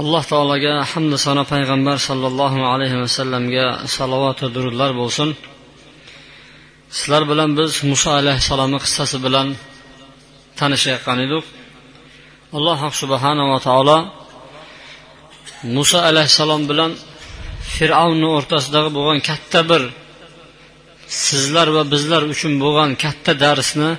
Alloh 0.00 0.22
taologa 0.32 0.74
hamda 0.92 1.16
sano 1.26 1.42
payg'ambar 1.52 1.96
sollallohu 2.08 2.60
alayhi 2.72 2.96
vasallamga 3.04 3.66
salovatu 3.96 4.44
durudlar 4.54 4.90
bo'lsin. 5.00 5.28
Sizlar 6.96 7.22
bilan 7.30 7.50
biz 7.58 7.72
muso 7.90 8.10
alayhissalomni 8.20 8.78
qissasi 8.84 9.16
bilan 9.26 9.48
tanishayotgan 10.58 11.18
edik. 11.26 11.44
Alloh 12.56 12.80
subhanava 13.02 13.58
taolo 13.68 13.98
muso 15.76 15.98
alayhissalom 16.10 16.62
bilan 16.70 16.92
fir'avnni 17.74 18.28
o'rtasidagi 18.36 18.90
bo'lgan 18.96 19.18
katta 19.28 19.60
bir 19.70 19.82
sizlar 21.26 21.68
va 21.76 21.82
bizlar 21.92 22.22
uchun 22.32 22.52
bo'lgan 22.64 22.90
katta 23.04 23.32
darsni 23.44 23.90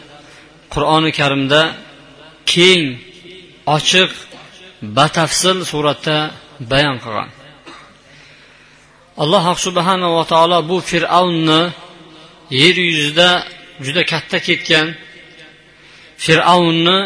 qur'oni 0.74 1.12
karimda 1.20 1.62
keng 2.54 2.84
ochiq 3.78 4.12
batafsil 4.98 5.58
suratda 5.72 6.18
bayon 6.72 6.98
qilgan. 7.04 7.30
Alloh 9.24 9.46
subhanava 9.66 10.24
taolo 10.32 10.60
bu 10.70 10.78
fir'avnni 10.92 11.62
yer 12.62 12.76
yuzida 12.90 13.30
juda 13.86 14.02
katta 14.12 14.38
ketgan 14.48 14.88
fir'avnni 16.26 16.98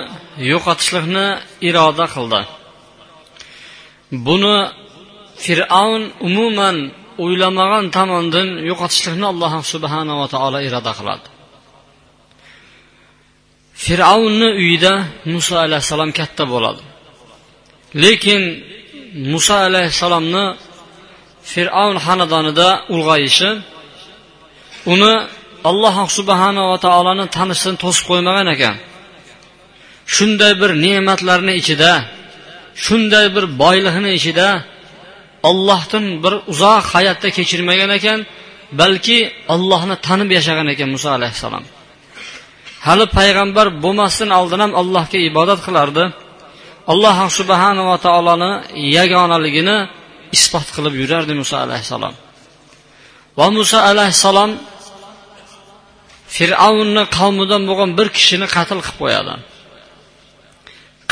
yo'qotishlikni 0.51 1.27
iroda 1.69 2.05
qildi. 2.15 2.41
Buni 4.27 4.57
fir'avn 5.45 6.03
umuman 6.27 6.77
o'ylamagan 7.23 7.85
tomondan 7.97 8.47
yo'qotishlikni 8.69 9.25
alloh 9.33 9.53
subhanava 9.73 10.25
taolo 10.33 10.59
iroda 10.67 10.91
qiladi. 10.99 11.27
Fir'avnni 13.83 14.49
uyida 14.61 14.93
muso 15.33 15.55
alayhissalom 15.65 16.11
katta 16.19 16.43
bo'ladi. 16.53 16.81
Lekin 18.03 18.41
muso 19.31 19.55
alayhissalomni 19.67 20.45
fir'avn 21.51 21.97
xonadonida 22.05 22.69
ulg'ayishi 22.93 23.49
uni 24.93 25.13
alloh 25.69 25.95
subhanava 26.17 26.75
taoloni 26.85 27.25
tanishdan 27.37 27.75
to'sib 27.83 28.03
qo'ymagan 28.09 28.47
ekan. 28.55 28.75
Shunday 30.15 30.53
bir 30.61 30.71
ne'matlarni 30.85 31.53
ichida 31.61 31.91
shunday 32.85 33.25
bir 33.35 33.45
boylikni 33.61 34.09
ichida 34.19 34.47
ollohdan 35.49 36.05
bir 36.23 36.33
uzoq 36.51 36.83
hayotda 36.95 37.29
kechirmagan 37.37 37.91
ekan 37.97 38.19
balki 38.79 39.17
ollohni 39.53 39.95
tanib 40.07 40.29
yashagan 40.37 40.67
ekan 40.73 40.89
muso 40.95 41.09
alayhissalom. 41.17 41.63
Hali 42.87 43.05
payg'ambar 43.17 43.67
bo'lmasdan 43.83 44.29
oldin 44.39 44.59
ham 44.63 44.71
allohga 44.81 45.17
ibodat 45.29 45.59
qilardi. 45.67 46.03
Alloh 46.91 47.17
subhanava 47.39 47.95
taoloni 48.05 48.51
yagonaligini 48.97 49.77
isbot 50.35 50.67
qilib 50.75 50.93
yurardi 51.01 51.33
muso 51.41 51.55
alayhissalom. 51.65 52.13
Va 53.37 53.47
muso 53.57 53.77
alayhissalom 53.91 54.51
fir'avnni 56.35 57.03
qavmidan 57.17 57.61
bo'lgan 57.69 57.89
bir 57.97 58.07
kishini 58.17 58.47
qatl 58.55 58.79
qilib 58.85 58.97
qo'yadi. 59.01 59.33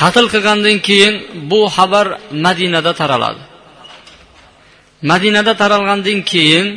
Qatl 0.02 0.26
qilgandan 0.34 0.78
keyin 0.88 1.14
bu 1.52 1.60
xabar 1.76 2.08
madinada 2.46 2.92
taraladi. 3.02 3.42
Madinada 5.12 5.54
taralgandan 5.62 6.20
keyin 6.32 6.68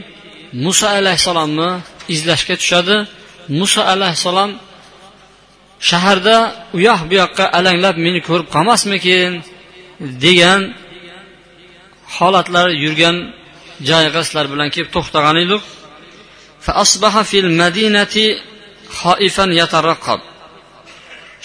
muso 0.64 0.86
alayhissalomni 0.98 1.70
izlashga 2.14 2.54
tushadi. 2.60 2.96
Muso 3.60 3.80
alayhissalom 3.94 4.50
shaharda 5.88 6.36
u 6.76 6.78
yoq 6.88 7.00
bu 7.08 7.14
yoqqa 7.22 7.44
alanglab 7.58 7.96
meni 8.06 8.20
ko'rib 8.28 8.48
qolmasmikin 8.54 9.30
degan 10.24 10.60
holatlar 12.16 12.68
yurgan 12.84 13.16
joyiga 13.88 14.20
sizlar 14.26 14.46
bilan 14.52 14.68
kelib 14.74 14.90
to'xtagan 14.96 15.36
edik 15.44 15.62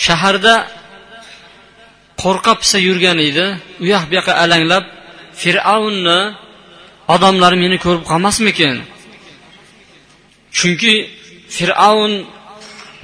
shaharda 0.06 0.56
qo'rqa 2.24 2.54
pisa 2.62 2.78
yurgan 2.88 3.18
edi 3.30 3.48
u 3.84 3.86
yoq 3.94 4.04
bu 4.10 4.14
yoqqa 4.20 4.34
alanglab 4.44 4.86
fir'avnni 5.42 6.20
odamlari 7.14 7.58
meni 7.64 7.78
ko'rib 7.86 8.04
qolmasmikin? 8.12 8.76
Chunki 10.58 10.94
fir'avn 11.56 12.14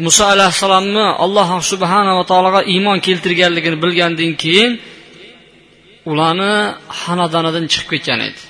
muso 0.06 0.24
alayhissalomni 0.34 1.06
alloh 1.26 1.50
subhanava 1.72 2.24
taologa 2.32 2.62
iymon 2.74 2.98
keltirganligini 3.08 3.78
bilgandan 3.84 4.32
keyin 4.44 4.72
ularni 6.12 6.54
xonadonidan 7.02 7.66
chiqib 7.72 7.90
ketgan 7.94 8.20
edi. 8.28 8.42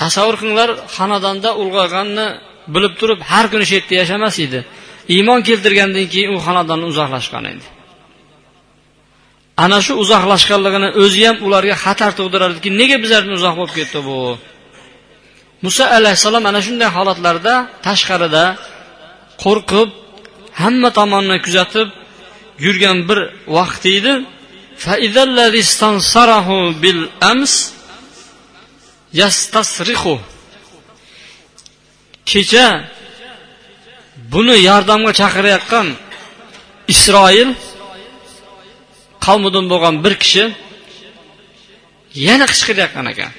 Tasavvur 0.00 0.36
qilinglar 0.40 0.70
xonadonda 0.96 1.50
ulg'ayganni 1.62 2.26
bilib 2.74 2.94
turib 3.00 3.20
har 3.30 3.46
kuni 3.52 3.64
shu 3.68 3.74
yerda 3.78 3.94
yashamas 4.02 4.36
edi. 4.46 4.60
Iymon 5.16 5.40
keltirgandan 5.48 6.06
keyin 6.12 6.30
u 6.36 6.38
xonadondan 6.46 6.88
uzoqlashgan 6.92 7.44
edi. 7.52 7.66
Ana 9.64 9.78
shu 9.86 9.92
uzoqlashganligini 10.02 10.88
o'zi 11.02 11.22
ham 11.28 11.36
ularga 11.46 11.76
xatar 11.84 12.10
tug'dirardiki 12.18 12.70
nega 12.80 12.96
bizlardan 13.02 13.32
uzoq 13.38 13.54
bo'lib 13.58 13.74
ketdi 13.78 14.00
bu? 14.08 14.18
Muso 15.64 15.84
alayhissalom 15.98 16.44
ana 16.50 16.60
shunday 16.66 16.88
holatlarda 16.96 17.54
tashqarida 17.86 18.44
qo'rqib 19.42 19.88
hamma 20.62 20.90
tomonni 20.98 21.36
kuzatib 21.46 21.88
yurgan 22.64 22.98
bir 23.08 23.18
vaqt 23.56 23.84
edi. 23.96 24.12
Kecha 32.30 32.66
buni 34.32 34.56
yordamga 34.68 35.12
chaqirayotgan 35.20 35.86
isroil 36.94 37.50
qavmidan 39.26 39.64
bo'lgan 39.72 39.94
bir 40.04 40.14
kishi 40.22 40.44
yana 42.28 42.46
qichqirayotgan 42.52 43.06
ekan. 43.12 43.32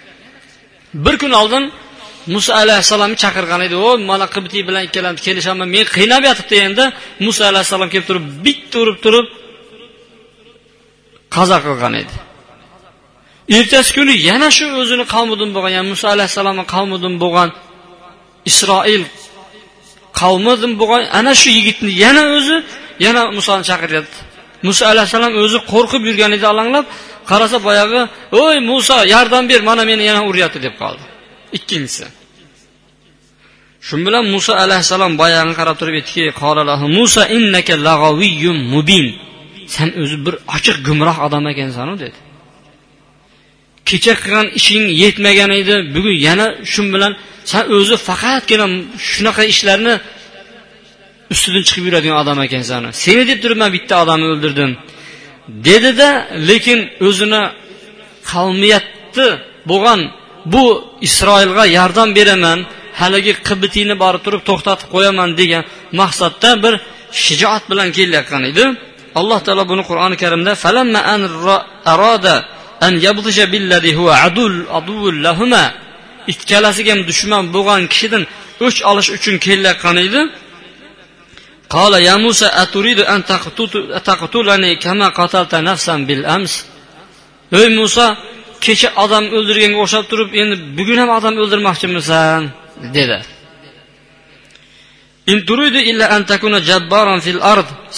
Bir 1.06 1.16
kun 1.22 1.32
oldin 1.42 1.64
muso 2.34 2.52
alayhissalomni 2.62 3.18
chaqirgan 3.24 3.62
edi. 3.68 3.76
O 3.88 3.90
mana 4.12 4.26
qibtiy 4.36 4.62
bilan 4.68 4.84
ikkalamiz 4.88 5.22
kelishaman. 5.28 5.68
Meni 5.76 5.86
qiynab 5.98 6.24
yotibdi 6.30 6.56
endi. 6.68 6.84
Muso 7.26 7.42
alayhissalom 7.52 7.90
kelib 7.94 8.08
turib 8.10 8.26
bitta 8.46 8.76
urib 8.84 8.98
turib 9.06 9.28
qazo 11.36 11.58
qilgan 11.66 11.94
edi. 12.02 12.16
Ertasi 13.58 13.92
kuni 13.98 14.14
yana 14.30 14.50
shu 14.58 14.66
o'zini 14.82 15.06
qavmidan 15.14 15.50
bo'lgan 15.56 15.72
ya'ni 15.78 15.90
muso 15.94 16.06
alayhissalomni 16.16 16.66
qavmidan 16.74 17.14
bo'lgan 17.24 17.50
isroil 18.52 19.04
qavmidan 20.22 20.72
bo'lgan 20.82 21.04
ana 21.20 21.34
shu 21.42 21.50
yigitni 21.58 21.92
yana 22.04 22.24
o'zi 22.38 22.58
yana 23.06 23.22
musoni 23.38 23.64
chaqiryapti. 23.70 24.18
Muso 24.68 24.84
alayhissalom 24.92 25.34
o'zi 25.44 25.58
qo'rqib 25.72 26.02
yurgan 26.10 26.32
edi 26.38 26.46
alanglab 26.54 26.86
qarasa 27.30 27.58
boyagi 27.68 28.02
oy 28.44 28.56
muso 28.72 28.98
yordam 29.14 29.44
ber 29.52 29.62
mana 29.70 29.84
meni 29.90 30.04
yana 30.10 30.22
uryapti 30.30 30.60
deb 30.66 30.76
qoldi. 30.82 31.04
Ikkinchisi. 31.58 32.06
Shu 33.88 33.96
bilan 34.06 34.24
muso 34.34 34.54
alayhissalom 34.64 35.14
boyagi 35.22 35.54
qarab 35.60 35.76
turib 35.80 35.96
aytdiki 36.00 36.24
muso 36.98 37.22
innaka 37.38 37.74
lag'aviyyun 37.88 38.58
mubin. 38.74 39.06
San 39.76 39.90
o'zi 40.02 40.18
bir 40.26 40.36
ochiq 40.56 40.78
gumroh 40.88 41.18
odam 41.26 41.44
ekansanu 41.54 41.94
dedi. 42.04 42.20
Kecha 43.90 44.14
qilgan 44.22 44.48
ishing 44.60 44.86
yetmagan 45.04 45.52
edi 45.62 45.76
bugun 45.96 46.16
yana 46.28 46.48
shu 46.72 46.82
bilan 46.94 47.14
san 47.52 47.64
o'zi 47.78 47.96
faqatgina 48.08 48.66
shunaqa 49.10 49.44
ishlarni 49.54 49.94
ustidan 51.34 51.64
chiqib 51.68 51.84
yuradigan 51.88 52.18
odam 52.24 52.38
ekansan 52.48 52.84
seni 53.04 53.24
deb 53.30 53.40
turib 53.44 53.58
man 53.64 53.70
bitta 53.76 53.96
odamni 54.04 54.28
o'ldirdim 54.34 54.72
dedida 55.68 56.10
lekin 56.50 56.80
o'zini 57.08 57.44
qavmiyatni 58.32 59.28
bo'lgan 59.70 60.00
bu 60.53 60.65
isroilga 61.09 61.65
yordam 61.79 62.09
beraman 62.19 62.59
haligi 63.01 63.33
qibitiyni 63.49 63.95
borib 64.03 64.23
turib 64.27 64.43
to'xtatib 64.49 64.89
qo'yaman 64.95 65.31
degan 65.41 65.63
maqsadda 66.01 66.51
bir 66.65 66.75
shijoat 67.25 67.65
bilan 67.71 67.89
kelayotgan 67.97 68.43
edi 68.51 68.65
alloh 69.21 69.39
taolo 69.47 69.65
buni 69.73 69.83
qur'oni 69.91 70.17
karimda 70.23 70.53
falamma 70.65 71.01
an 71.15 71.21
arada 71.93 72.35
an 72.87 72.93
yabdisha 73.07 73.45
billadi 73.55 73.91
huwa 73.99 74.15
adul 74.29 74.55
adul 74.79 75.15
lahuma 75.27 75.65
ikkalasiga 76.33 76.91
ham 76.95 77.01
dushman 77.11 77.45
bo'lgan 77.55 77.83
kishidan 77.93 78.23
o'ch 78.67 78.79
olish 78.91 79.09
uchun 79.17 79.35
kelayotgan 79.47 79.99
edi 80.09 80.23
قال 81.77 81.93
يا 82.09 82.17
موسى 82.25 82.49
أتريد 82.65 83.01
أن 83.01 83.21
تقتلني 84.09 84.73
كما 84.85 85.09
قتلت 85.19 85.53
نفسا 85.69 85.95
بالأمس 86.09 86.55
ey 87.53 87.69
muso 87.77 88.07
kecha 88.66 88.90
odam 89.04 89.26
o'ldirganga 89.38 89.78
o'xshab 89.84 90.06
turib 90.12 90.30
endi 90.42 90.56
bugun 90.78 90.98
ham 91.02 91.10
odam 91.18 91.34
o'ldirmoqchimisan? 91.44 92.42
dedi. 92.98 93.18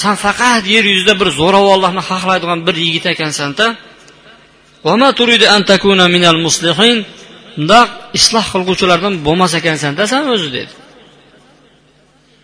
San 0.01 0.15
faqat 0.25 0.63
yer 0.75 0.85
yuzida 0.93 1.13
bir 1.21 1.29
zo'ravonlarni 1.39 2.03
xohlaydigan 2.09 2.59
bir 2.67 2.75
yigit 2.85 3.05
ekansanda. 3.13 3.65
Bundoq 7.57 7.87
isloh 8.19 8.45
qilguvchilardan 8.53 9.13
bo'lmas 9.25 9.53
ekansanda 9.59 10.03
san 10.13 10.23
o'zi 10.35 10.49
dedi. 10.57 10.73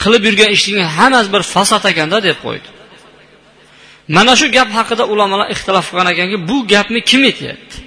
Qilib 0.03 0.23
yurgan 0.27 0.49
ishingni 0.57 0.85
hammasi 0.97 1.29
bir 1.35 1.43
fasod 1.53 1.83
ekanda 1.91 2.17
deb 2.27 2.37
qo'ydi. 2.45 2.67
Mana 4.15 4.33
shu 4.39 4.47
gap 4.57 4.69
haqida 4.77 5.03
ulamolar 5.13 5.47
ixtilof 5.55 5.85
qilgan 5.89 6.07
ekanki 6.13 6.37
bu 6.49 6.57
gapni 6.73 6.99
kim 7.09 7.21
aytyapti 7.29 7.77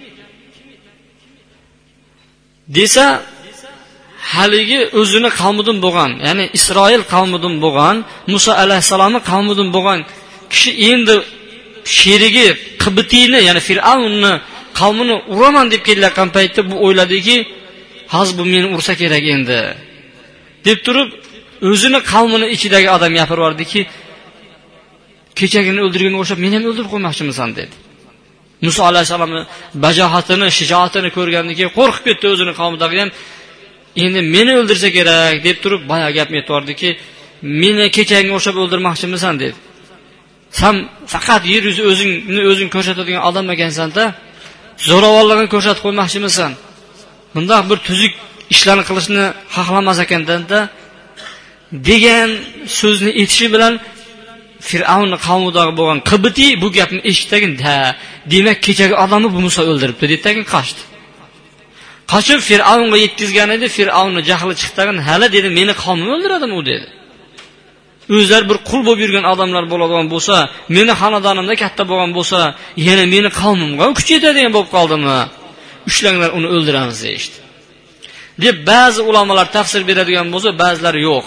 desa 2.68 3.22
haligi 4.32 4.80
o'zini 5.00 5.30
qavmidan 5.40 5.78
bo'lgan 5.84 6.10
ya'ni 6.26 6.44
isroil 6.58 7.02
qavmidan 7.14 7.54
bo'lgan 7.64 7.96
muso 8.32 8.52
alayhissalomni 8.62 9.20
qavmidan 9.30 9.68
bo'lgan 9.76 9.98
kishi 10.52 10.70
endi 10.90 11.16
sherigi 11.98 12.48
qibitiyni 12.82 13.38
ya'ni 13.48 13.60
fir'avnni 13.68 14.32
qavmini 14.80 15.16
uraman 15.34 15.66
deb 15.72 15.82
kelayotgan 15.88 16.28
paytda 16.36 16.60
bu 16.70 16.74
o'yladiki 16.86 17.36
hozir 18.14 18.34
bu 18.38 18.44
meni 18.54 18.66
ursa 18.76 18.92
kerak 19.02 19.24
endi. 19.34 19.60
deb 20.66 20.78
turib 20.86 21.08
o'zini 21.70 22.00
qavmini 22.12 22.46
ichidagi 22.56 22.88
odam 22.96 23.12
gapirib 23.18 23.40
yubordiki 23.40 23.80
kechagini 25.38 25.80
o'ldirganga 25.86 26.18
o'xshab 26.22 26.38
meni 26.44 26.54
ham 26.56 26.64
o'ldirib 26.70 26.90
qo'ymoqchimisan 26.94 27.50
dedi. 27.58 27.74
Muso 28.66 28.82
alayhissalomni 28.90 29.42
bajohatini 29.84 30.46
shijoatini 30.58 31.08
ko'rgandan 31.16 31.54
keyin 31.58 31.72
qo'rqib 31.78 32.04
ketdi 32.08 32.26
o'zini 32.34 32.52
qavmidagi 32.60 32.96
ham 33.02 33.10
endi 34.04 34.20
meni 34.34 34.52
o'ldirsa 34.60 34.88
kerak 34.96 35.36
deb 35.46 35.56
turib 35.62 35.82
boyagi 35.90 36.14
gapni 36.18 36.36
aytib 36.40 36.96
meni 37.62 37.84
kechaganga 37.96 38.34
o'xshab 38.38 38.56
o'ldirmoqchimisan 38.62 39.34
dedi. 39.42 39.56
San 40.60 40.74
faqat 41.12 41.42
yer 41.52 41.62
yuzi 41.68 41.82
o'zingni 41.90 42.42
o'zing 42.50 42.68
ko'rsatadigan 42.74 43.22
odam 43.28 43.46
ekansanda 43.54 44.04
zo'ravonligini 44.88 45.48
ko'rsatib 45.54 45.82
qo'ymoqchimisan. 45.86 46.52
Bundoq 47.34 47.62
bir 47.70 47.78
tuzuk 47.88 48.12
ishlarni 48.54 48.84
qilishni 48.88 49.24
xohlamas 49.56 49.98
ekandanda 50.04 50.58
degan 51.88 52.30
so'zni 52.80 53.10
aytishi 53.20 53.46
bilan 53.54 53.72
fir'avn 54.70 55.12
qavmidagi 55.26 55.72
bo'lgan 55.78 55.98
qibitiy 56.10 56.52
bu 56.62 56.68
gapni 56.78 57.00
eshitdagin 57.10 57.52
ha 57.64 57.78
demak 58.32 58.58
kechagi 58.66 58.94
odamni 59.04 59.28
bu 59.34 59.40
muso 59.46 59.62
o'ldiribdi 59.70 60.04
dedidagin 60.12 60.44
qochdi. 60.54 60.80
Qochib 62.12 62.40
fir'avnga 62.48 62.98
yetkazgan 63.04 63.50
edi 63.56 63.66
fir'avnni 63.76 64.20
jahli 64.30 64.54
chiqdagin 64.62 64.98
hali 65.06 65.26
dedi 65.36 65.48
meni 65.58 65.72
qavmim 65.82 66.08
o'ldiradimi 66.14 66.54
u 66.60 66.62
dedi. 66.70 66.86
O'zlari 68.16 68.44
bir 68.50 68.58
qul 68.68 68.80
bo'lib 68.86 69.00
yurgan 69.04 69.24
odamlar 69.32 69.64
bo'ladigan 69.72 70.06
bo'lsa 70.14 70.36
meni 70.76 70.92
xonadonimda 71.00 71.54
katta 71.62 71.82
bo'lgan 71.90 72.10
bo'lsa 72.18 72.40
yana 72.88 73.04
meni 73.14 73.30
qavmimga 73.40 73.86
kuch 73.98 74.08
yetadigan 74.16 74.52
bo'lib 74.56 74.70
qoldimi? 74.76 75.18
Ushlanglar 75.90 76.30
uni 76.38 76.48
o'ldiramiz 76.54 76.98
deyishdi 77.06 77.36
deb 78.44 78.56
ba'zi 78.70 79.00
ulamolar 79.10 79.46
tafsir 79.56 79.82
beradigan 79.90 80.26
bo'lsa 80.34 80.50
ba'zilari 80.62 81.00
yo'q. 81.08 81.26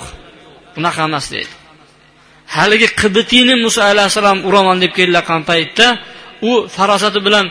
Bunaqa 0.75 1.01
emas 1.09 1.25
deydi 1.33 1.56
haligi 2.55 2.88
qibitiyni 3.01 3.55
muso 3.65 3.81
alayhissalom 3.91 4.39
uraman 4.49 4.77
deb 4.83 4.91
kelayotgan 4.97 5.41
paytda 5.49 5.88
u 6.49 6.51
farosati 6.75 7.19
bilan 7.27 7.45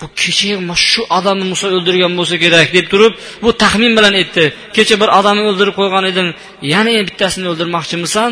bu 0.00 0.06
kecha 0.20 0.56
shu 0.90 1.02
odamni 1.18 1.46
muso 1.52 1.66
o'ldirgan 1.76 2.12
bo'lsa 2.18 2.36
kerak 2.44 2.68
deb 2.76 2.86
turib 2.92 3.12
bu 3.42 3.50
taxmin 3.62 3.92
bilan 3.98 4.14
aytdi. 4.20 4.44
Kecha 4.76 4.94
bir 5.02 5.08
odamni 5.18 5.44
o'ldirib 5.50 5.74
qo'ygan 5.80 6.04
edim 6.12 6.28
yana 6.74 6.92
bittasini 7.08 7.46
o'ldirmoqchimisan? 7.52 8.30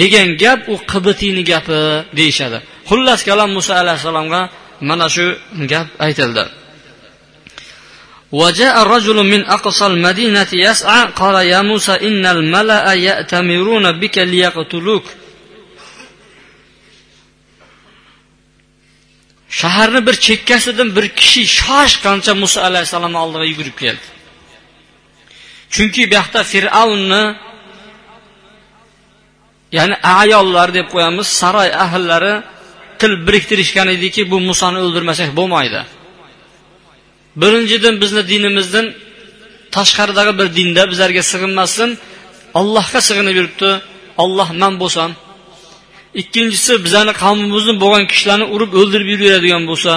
degan 0.00 0.28
gap 0.42 0.60
u 0.72 0.74
qibitiyni 0.92 1.42
gapi 1.52 1.78
deyishadi. 2.18 2.58
Xullas 2.90 3.20
kalom 3.28 3.50
muso 3.58 3.72
alayhissalomga 3.82 4.40
mana 4.88 5.06
shu 5.14 5.26
gap 5.72 5.88
aytildi. 6.06 6.44
وجاء 8.31 8.83
رجل 8.83 9.15
من 9.23 9.45
أقصى 9.45 9.85
المدينة 9.85 10.47
يسعى 10.53 11.05
قال 11.15 11.35
يا 11.47 11.61
موسى 11.61 11.91
إن 11.91 12.25
الملأ 12.25 12.93
يأتمرون 12.93 13.91
بك 13.91 14.17
ليقتلوك 14.17 15.03
shaharni 19.49 20.01
bir 20.07 20.15
chekkasidan 20.27 20.89
bir 20.95 21.05
kishi 21.19 21.41
shoshqancha 21.59 22.33
muso 22.43 22.59
alayhissalomni 22.69 23.19
oldiga 23.23 23.45
yugurib 23.51 23.75
keldi 23.83 24.07
chunki 25.73 26.01
bu 26.09 26.15
yoqda 26.19 26.41
fir'avnni 26.53 27.23
ya'ni 29.77 29.95
ayollar 30.21 30.67
deb 30.77 30.87
qo'yamiz 30.93 31.27
saroy 31.41 31.69
ahllari 31.85 32.33
til 32.99 33.13
biriktirishgan 33.27 33.87
ediki 33.95 34.21
bu 34.31 34.37
musoni 34.49 34.79
o'ldirmasak 34.85 35.29
bo'lmaydi 35.39 35.81
Birinchidan 37.40 37.94
bizni 38.02 38.22
dinimizdan 38.32 38.86
tashqaridagi 39.76 40.32
bir 40.38 40.48
dinda 40.58 40.82
bizlarga 40.90 41.22
sig'inmasdan 41.32 41.90
allohga 42.60 43.00
sig'inib 43.08 43.34
yuribdi. 43.38 43.70
Olloh 44.22 44.48
man 44.62 44.74
bo'lsam. 44.82 45.10
Ikkinchisi 46.20 46.72
bizani 46.84 47.12
qavmimizni 47.22 47.74
bo'lgan 47.82 48.04
kishilarni 48.12 48.46
urib 48.54 48.72
o'ldirib 48.80 49.08
yuraveradigan 49.12 49.64
bo'lsa 49.70 49.92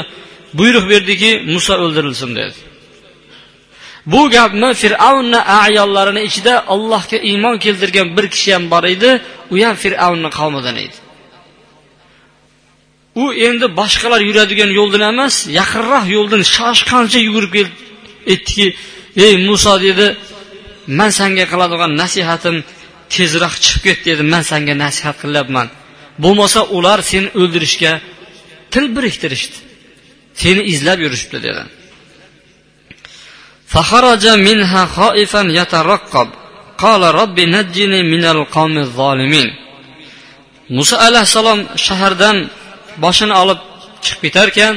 buyruq 0.59 0.85
berdiki 0.93 1.31
muso 1.53 1.73
o'ldirilsin 1.83 2.31
dedi. 2.39 2.55
Bu 4.13 4.21
gapni 4.35 4.69
fir'avnni 4.81 5.39
ayollarini 5.63 6.21
ichida 6.29 6.53
allohga 6.73 7.17
iymon 7.29 7.55
keltirgan 7.65 8.07
bir 8.17 8.25
kishi 8.33 8.49
ham 8.55 8.63
bor 8.73 8.83
edi. 8.93 9.09
U 9.53 9.55
ham 9.65 9.75
fir'avnni 9.83 10.29
qavmidan 10.39 10.77
edi. 10.85 10.97
u 13.22 13.24
endi 13.46 13.66
boshqalar 13.80 14.20
yuradigan 14.28 14.70
yo'ldan 14.78 15.02
emas 15.12 15.34
yaqinroq 15.58 16.06
yo'ldan 16.16 16.42
shoshqancha 16.56 17.18
yugurib 17.26 17.52
kelib 17.56 17.74
aytdiki 18.32 18.66
ey 19.26 19.34
muso 19.48 19.74
dedi 19.86 20.06
man 20.98 21.10
sanga 21.18 21.44
qiladigan 21.52 21.90
nasihatim 22.02 22.56
tezroq 23.14 23.54
chiqib 23.64 23.82
ket 23.86 23.98
dedi 24.08 24.22
man 24.32 24.42
sanga 24.50 24.74
nasihat 24.84 25.16
qilyapman 25.22 25.66
bo'lmasa 26.22 26.60
ular 26.76 26.98
seni 27.10 27.28
o'ldirishga 27.40 27.92
til 28.72 28.84
biriktirishdi 28.96 29.56
seni 30.42 30.62
izlab 30.72 30.98
yurishibdi 31.04 31.40
dedi 31.48 31.64
فخرج 33.74 34.24
منها 34.48 34.82
خائفا 34.96 35.42
يترقب 35.60 36.28
قال 36.82 37.02
رب 37.20 37.36
نجني 37.40 38.00
من 38.12 38.24
القوم 38.34 38.74
الظالمين 38.86 39.48
muso 40.76 40.96
alayhissalom 41.06 41.60
shahardan 41.86 42.36
boshini 43.03 43.35
olib 43.41 43.59
chiqib 44.03 44.21
ketarkan 44.25 44.73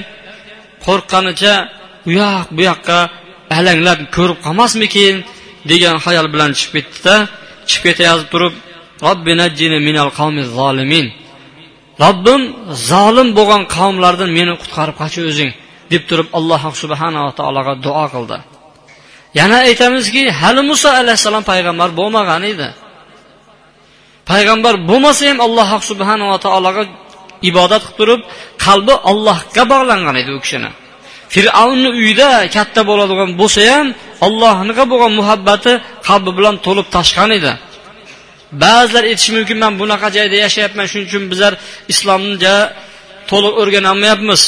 qo'rqqanicha 0.87 1.55
u 2.09 2.11
yoq 2.21 2.47
bu 2.57 2.63
yoqqa 2.71 2.99
alanglab 3.59 3.99
ko'rib 4.17 4.39
qolmasmikin? 4.47 5.15
degan 5.71 5.97
xayol 6.05 6.27
bilan 6.35 6.51
chiqib 6.59 6.75
ketdida 6.77 7.15
chiqib 7.69 7.83
ketayotib 7.87 8.29
turib 8.35 8.55
robbim 12.05 12.43
zolim 12.91 13.29
bo'lgan 13.39 13.63
qavmlardan 13.77 14.31
meni 14.39 14.55
qutqarib 14.63 14.97
qochi 15.01 15.21
o'zing 15.31 15.51
deb 15.93 16.03
turib 16.11 16.29
alloh 16.39 16.63
subhanava 16.83 17.31
taologa 17.39 17.75
duo 17.87 18.05
qildi. 18.15 18.39
Yana 19.39 19.59
aytamizki 19.69 20.23
hali 20.41 20.63
muso 20.71 20.89
alayhissalom 21.01 21.45
payg'ambar 21.51 21.89
bo'lmagan 22.01 22.43
edi. 22.53 22.69
Payg'ambar 24.31 24.75
bo'lmasa 24.91 25.23
ham 25.31 25.39
alloh 25.47 25.71
subhanava 25.91 26.37
taologa 26.47 26.83
ibodat 27.51 27.85
qilib 27.87 27.97
turib 27.99 28.21
qalbi 28.65 28.95
ollohga 29.11 29.63
bog'langan 29.73 30.17
edi 30.23 30.31
u 30.39 30.41
kishini. 30.45 30.71
Fir'avnni 31.35 31.91
uyida 32.01 32.31
katta 32.57 32.81
bo'ladigan 32.91 33.31
bo'lsa 33.41 33.61
ham 33.73 33.87
allohniga 34.27 34.85
bo'lgan 34.93 35.13
muhabbati 35.21 35.73
qalbi 36.09 36.31
bilan 36.39 36.55
to'lib 36.67 36.87
toshgan 36.97 37.31
edi. 37.39 37.53
Ba'zilar 38.63 39.05
aytishi 39.11 39.31
mumkin 39.37 39.59
man 39.65 39.73
bunaqa 39.81 40.09
joyda 40.17 40.37
yashayapman 40.45 40.87
shuning 40.91 41.07
uchun 41.11 41.25
bizlar 41.33 41.53
islomni 41.93 42.57
to'liq 43.31 43.55
o'rganolmayapmiz. 43.63 44.43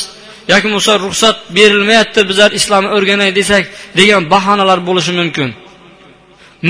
Yoki 0.53 0.67
bo'lmasa 0.69 0.93
ruxsat 1.05 1.37
berilmayapti 1.57 2.21
bizlar 2.31 2.51
islomni 2.59 2.91
o'rganay 2.97 3.31
desak 3.39 3.65
degan 3.99 4.23
bahonalar 4.33 4.79
bo'lishi 4.89 5.13
mumkin. 5.21 5.49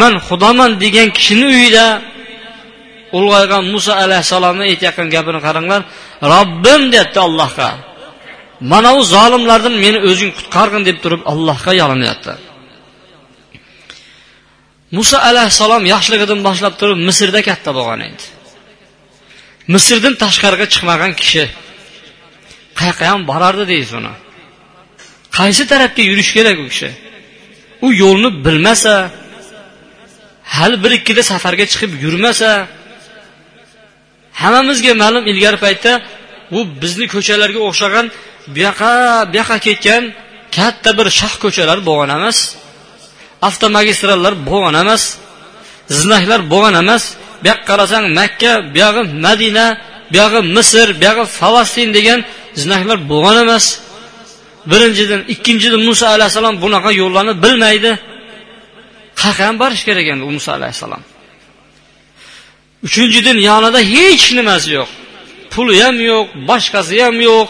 Man 0.00 0.14
xudoman 0.26 0.70
degan 0.84 1.08
kishini 1.16 1.46
uyida 1.56 1.86
ulg'aygan 3.18 3.62
muso 3.74 3.92
alayhissalomni 4.04 4.64
aytayotgan 4.70 5.08
gapini 5.14 5.40
qaranglar. 5.46 5.80
Robbim 6.34 6.82
deyapti 6.92 7.18
allohga. 7.26 7.70
Mana 8.72 8.90
u 8.98 9.00
zolimlardan 9.14 9.74
meni 9.84 9.98
o'zing 10.10 10.30
qutqargin 10.38 10.82
deb 10.88 10.96
turib 11.04 11.22
allohga 11.32 11.72
yolinyapti 11.82 12.32
muso 14.96 15.16
alayhissalom 15.30 15.82
yoshligidan 15.92 16.40
boshlab 16.48 16.74
turib 16.80 16.98
misrda 17.08 17.40
katta 17.48 17.70
bo'lgan 17.78 18.00
edi. 18.08 18.24
Misrdan 19.74 20.14
tashqariga 20.22 20.66
chiqmagan 20.72 21.12
kishi 21.20 21.44
qayoqqa 22.78 23.04
ham 23.12 23.20
borardi? 23.30 23.64
deysiz 23.72 23.92
uni. 24.00 24.12
Qaysi 25.38 25.62
tarafga 25.72 26.02
yurish 26.10 26.30
kerak 26.36 26.56
u 26.64 26.66
kishi? 26.72 26.90
U 27.86 27.88
yo'lni 28.02 28.30
bilmasa 28.46 28.94
hali 30.56 30.76
bir 30.84 30.92
ikkita 30.98 31.22
safarga 31.32 31.64
chiqib 31.72 31.92
yurmasa 32.04 32.48
hammamizga 34.42 34.92
ma'lum 35.02 35.24
ilgari 35.32 35.58
paytda 35.64 35.92
bu 36.52 36.60
bizni 36.82 37.06
ko'chalarga 37.14 37.60
o'xshagan 37.68 38.06
bu 38.54 38.58
yoqqa 38.66 38.92
bu 39.30 39.34
yoqqa 39.40 39.56
ketgan 39.66 40.02
katta 40.56 40.90
bir 40.98 41.06
shax 41.20 41.34
ko'chalar 41.44 41.78
bo'lgan 41.88 42.10
emas 42.18 42.38
avtomagistrallar 43.48 44.34
bo'lgan 44.48 44.76
emas 44.84 45.02
znaklar 45.90 46.40
bo'lgan 46.52 46.74
emas. 46.82 47.02
Bu 47.42 47.46
yoqqa 47.50 47.64
qarasang 47.70 48.04
makka 48.18 48.52
buyog'i 48.74 49.02
madina 49.26 49.66
buyog'i 50.12 50.40
misr 50.56 50.88
buyog'i 51.00 51.24
falastin 51.38 51.88
degan 51.96 52.20
znaklar 52.62 52.98
bo'lgan 53.12 53.36
emas. 53.44 53.64
Birinchidan 54.70 55.20
ikkinchidan 55.34 55.82
muso 55.88 56.06
alayhissalom 56.14 56.54
bunaqa 56.64 56.90
yo'llarni 57.00 57.34
bilmaydi. 57.44 57.90
Qayerqa 59.20 59.42
ham 59.48 59.56
borish 59.62 59.82
kerak 59.88 60.06
endi 60.12 60.22
u 60.28 60.32
muso 60.36 60.50
alayhissalom. 60.58 61.02
Uchinchidan 62.86 63.38
yonida 63.48 63.80
hech 63.94 64.24
nimasi 64.38 64.68
yo'q. 64.78 64.90
Puli 65.52 65.76
ham 65.84 65.96
yo'q 66.10 66.26
boshqasi 66.50 66.96
ham 67.04 67.16
yo'q. 67.28 67.48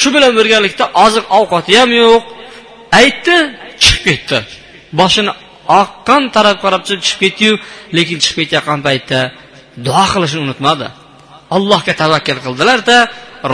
Shu 0.00 0.08
bilan 0.14 0.32
birgalikda 0.38 0.84
oziq 1.04 1.24
ovqati 1.38 1.72
ham 1.80 1.90
yo'q. 2.02 2.22
Aytdi 3.00 3.36
chiqib 3.82 4.02
ketdi. 4.08 4.38
Boshini 5.00 5.32
oqqan 5.80 6.22
tarafga 6.36 6.62
qarab 6.64 6.82
chiqib 6.88 7.18
ketdiyu 7.22 7.54
lekin 7.96 8.16
chiqib 8.24 8.38
ketayotgan 8.42 8.80
paytda 8.86 9.18
duo 9.86 10.04
qilishni 10.12 10.40
unutmadi. 10.46 10.86
Allohga 11.56 11.92
tavakkal 12.02 12.38
qildilarda 12.44 12.96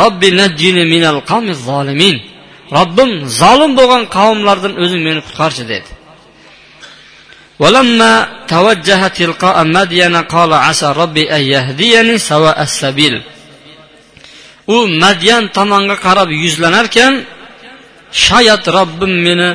robbi 0.01 0.29
najjini 0.41 0.85
minal 0.95 1.19
zolimin. 1.69 2.17
Robbim 2.79 3.11
zolim 3.41 3.73
bo'lgan 3.79 4.03
qavmlardan 4.17 4.73
o'zing 4.83 5.03
meni 5.09 5.21
qutqarchi 5.27 5.65
dedi. 5.73 5.91
ولما 7.60 8.28
توجه 8.48 9.08
تلقاء 9.08 9.64
مدين 9.64 10.16
قال 10.16 10.54
عسى 10.54 10.94
ربي 10.98 11.36
أن 11.36 11.42
يهديني 11.42 12.18
سواء 12.18 12.62
السبيل 12.62 13.16
u 14.68 14.78
madyan 15.04 15.44
tomonga 15.58 15.96
qarab 16.06 16.30
yuzlanarkan 16.44 17.14
shoyat 18.26 18.64
robbim 18.78 19.14
meni 19.26 19.50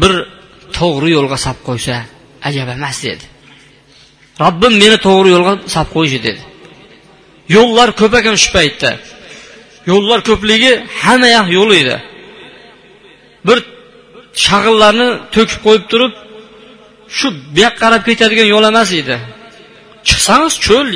bir 0.00 0.12
to'g'ri 0.76 1.08
yo'lga 1.16 1.36
solib 1.44 1.60
qo'ysa 1.68 1.94
ajab 2.48 2.68
emas 2.76 2.98
dedi 3.06 3.24
robbim 4.44 4.74
meni 4.82 4.96
to'g'ri 5.06 5.28
yo'lga 5.34 5.52
solib 5.74 5.90
qo'yishi 5.96 6.18
dedi 6.26 6.42
yo'llar 7.56 7.88
ko'p 8.00 8.12
ekan 8.20 8.36
shu 8.42 8.48
paytda 8.56 8.90
yo'llar 9.90 10.18
ko'pligi 10.28 10.72
hamma 11.02 11.28
yoq 11.36 11.46
yo'l 11.58 11.70
edi 11.82 11.96
bir 13.46 13.58
shag'illarni 14.46 15.08
to'kib 15.34 15.58
qo'yib 15.66 15.84
turib 15.92 16.12
shu 17.17 17.27
bu 17.55 17.59
yoqqa 17.65 17.79
qarab 17.83 18.01
ketadigan 18.07 18.47
yo'l 18.53 18.65
emas 18.71 18.89
edi. 19.01 19.15
Chiqsangiz 20.07 20.53
cho'l 20.65 20.89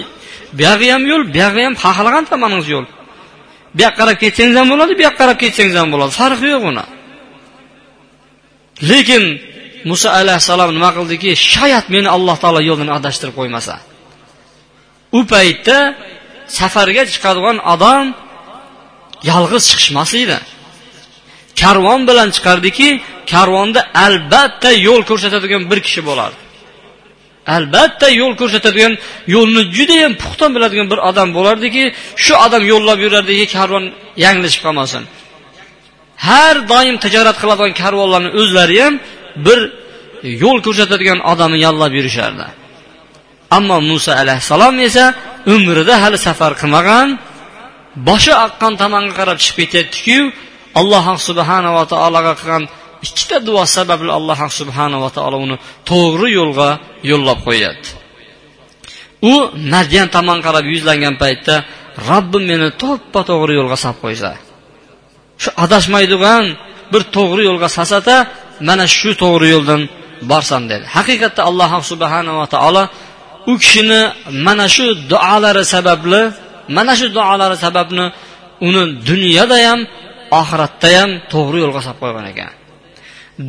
buyog'i 0.59 0.87
ham 0.93 1.03
yo'l 1.11 1.23
buyog'i 1.35 1.61
ham 1.67 1.75
xohlagan 1.83 2.23
tomoningiz 2.31 2.67
yo'l. 2.75 2.85
Bu 3.75 3.79
yoqqa 3.85 3.97
qarab 3.99 4.17
ketsangiz 4.23 4.55
ham 4.61 4.67
bo'ladi 4.73 4.93
bu 4.99 5.03
yoqqa 5.07 5.19
qarab 5.21 5.37
ketsangiz 5.43 5.75
ham 5.81 5.89
bo'ladi. 5.93 6.11
Farqi 6.19 6.47
yo'q 6.55 6.63
uni. 6.71 6.85
Lekin 8.89 9.23
muso 9.89 10.09
alayhissalom 10.19 10.69
nima 10.77 10.89
qildiki? 10.97 11.29
Shoyat 11.53 11.85
meni 11.93 12.09
alloh 12.15 12.35
taolo 12.43 12.61
yo'ldan 12.69 12.89
adashtirib 12.97 13.35
qo'ymasa. 13.39 13.75
U 15.17 15.19
paytda 15.33 15.77
safarga 16.59 17.03
chiqadigan 17.13 17.57
odam 17.73 18.05
yolg'iz 19.29 19.63
chiqishmas 19.69 20.11
edi. 20.23 20.37
Karvon 21.61 22.01
bilan 22.09 22.29
chiqardiki 22.35 22.89
karvonda 23.33 23.81
albatta 24.05 24.69
yo'l 24.87 25.01
ko'rsatadigan 25.09 25.63
bir 25.71 25.79
kishi 25.87 26.01
bo'lardi. 26.09 26.39
Albatta 27.55 28.07
yo'l 28.21 28.33
ko'rsatadigan 28.41 28.93
yo'lni 29.35 29.61
judayam 29.77 30.13
puxta 30.21 30.45
biladigan 30.55 30.87
bir 30.91 30.99
odam 31.09 31.29
bo'lardiki 31.37 31.83
shu 32.23 32.33
odam 32.45 32.63
yo'llab 32.71 32.99
yurardiki 33.05 33.45
karvon 33.55 33.85
yanglishib 34.25 34.61
qolmasin. 34.65 35.03
Har 36.27 36.55
doim 36.71 36.95
tijorat 37.03 37.37
qiladigan 37.41 37.73
karvonlarni 37.81 38.29
o'zlari 38.39 38.77
ham 38.83 38.93
bir 39.45 39.59
yo'l 40.43 40.57
ko'rsatadigan 40.65 41.19
odamni 41.31 41.59
yollab 41.65 41.91
yurishardi. 41.99 42.45
Ammo 43.57 43.77
muso 43.89 44.11
alayhissalom 44.21 44.75
esa 44.87 45.05
umrida 45.55 45.95
hali 46.03 46.17
safar 46.27 46.51
qilmagan 46.61 47.07
boshi 48.09 48.33
oqqan 48.45 48.73
tomonga 48.81 49.13
qarab 49.19 49.37
chiqib 49.43 49.57
ketyaptiku 49.63 50.17
alloh 50.79 51.05
subhanava 51.27 51.83
taologa 51.93 52.33
qilgan 52.39 52.63
ikkita 53.05 53.37
duo 53.47 53.63
sababli 53.75 54.11
alloh 54.19 54.39
subhanava 54.59 55.09
taolo 55.17 55.37
uni 55.45 55.55
to'g'ri 55.89 56.29
yo'lga 56.39 56.69
yo'llab 57.11 57.39
qo'yadi. 57.47 57.87
U 59.31 59.33
madyan 59.73 60.07
tomon 60.15 60.39
qarab 60.45 60.65
yuzlangan 60.73 61.15
paytda 61.21 61.55
robbim 62.09 62.43
meni 62.51 62.69
to'ppa 62.81 63.19
to'g'ri 63.29 63.53
yo'lga 63.59 63.77
solib 63.83 63.99
qo'ysa 64.03 64.31
shu 65.41 65.49
adashmaydigan 65.63 66.43
bir 66.91 67.01
to'g'ri 67.15 67.41
yo'lga 67.49 67.67
solsada 67.77 68.15
mana 68.67 68.85
shu 68.97 69.09
to'g'ri 69.23 69.47
yo'ldan 69.55 69.81
borsam 70.31 70.63
dedi. 70.71 70.85
Haqiqatda 70.95 71.41
alloh 71.49 71.71
subhanava 71.91 72.45
taolo 72.55 72.83
u 73.51 73.53
kishini 73.61 74.01
mana 74.45 74.65
shu 74.75 74.85
duolari 75.11 75.63
sababli 75.73 76.21
mana 76.75 76.93
shu 76.99 77.05
duolari 77.17 77.57
sababli 77.65 78.05
uni 78.67 78.83
dunyoda 79.09 79.57
ham 79.67 79.79
oxiratda 80.41 80.89
ham 80.97 81.11
to'g'ri 81.33 81.57
yo'lga 81.63 81.81
solib 81.85 81.99
qo'ygan 82.03 82.25
ekan. 82.33 82.51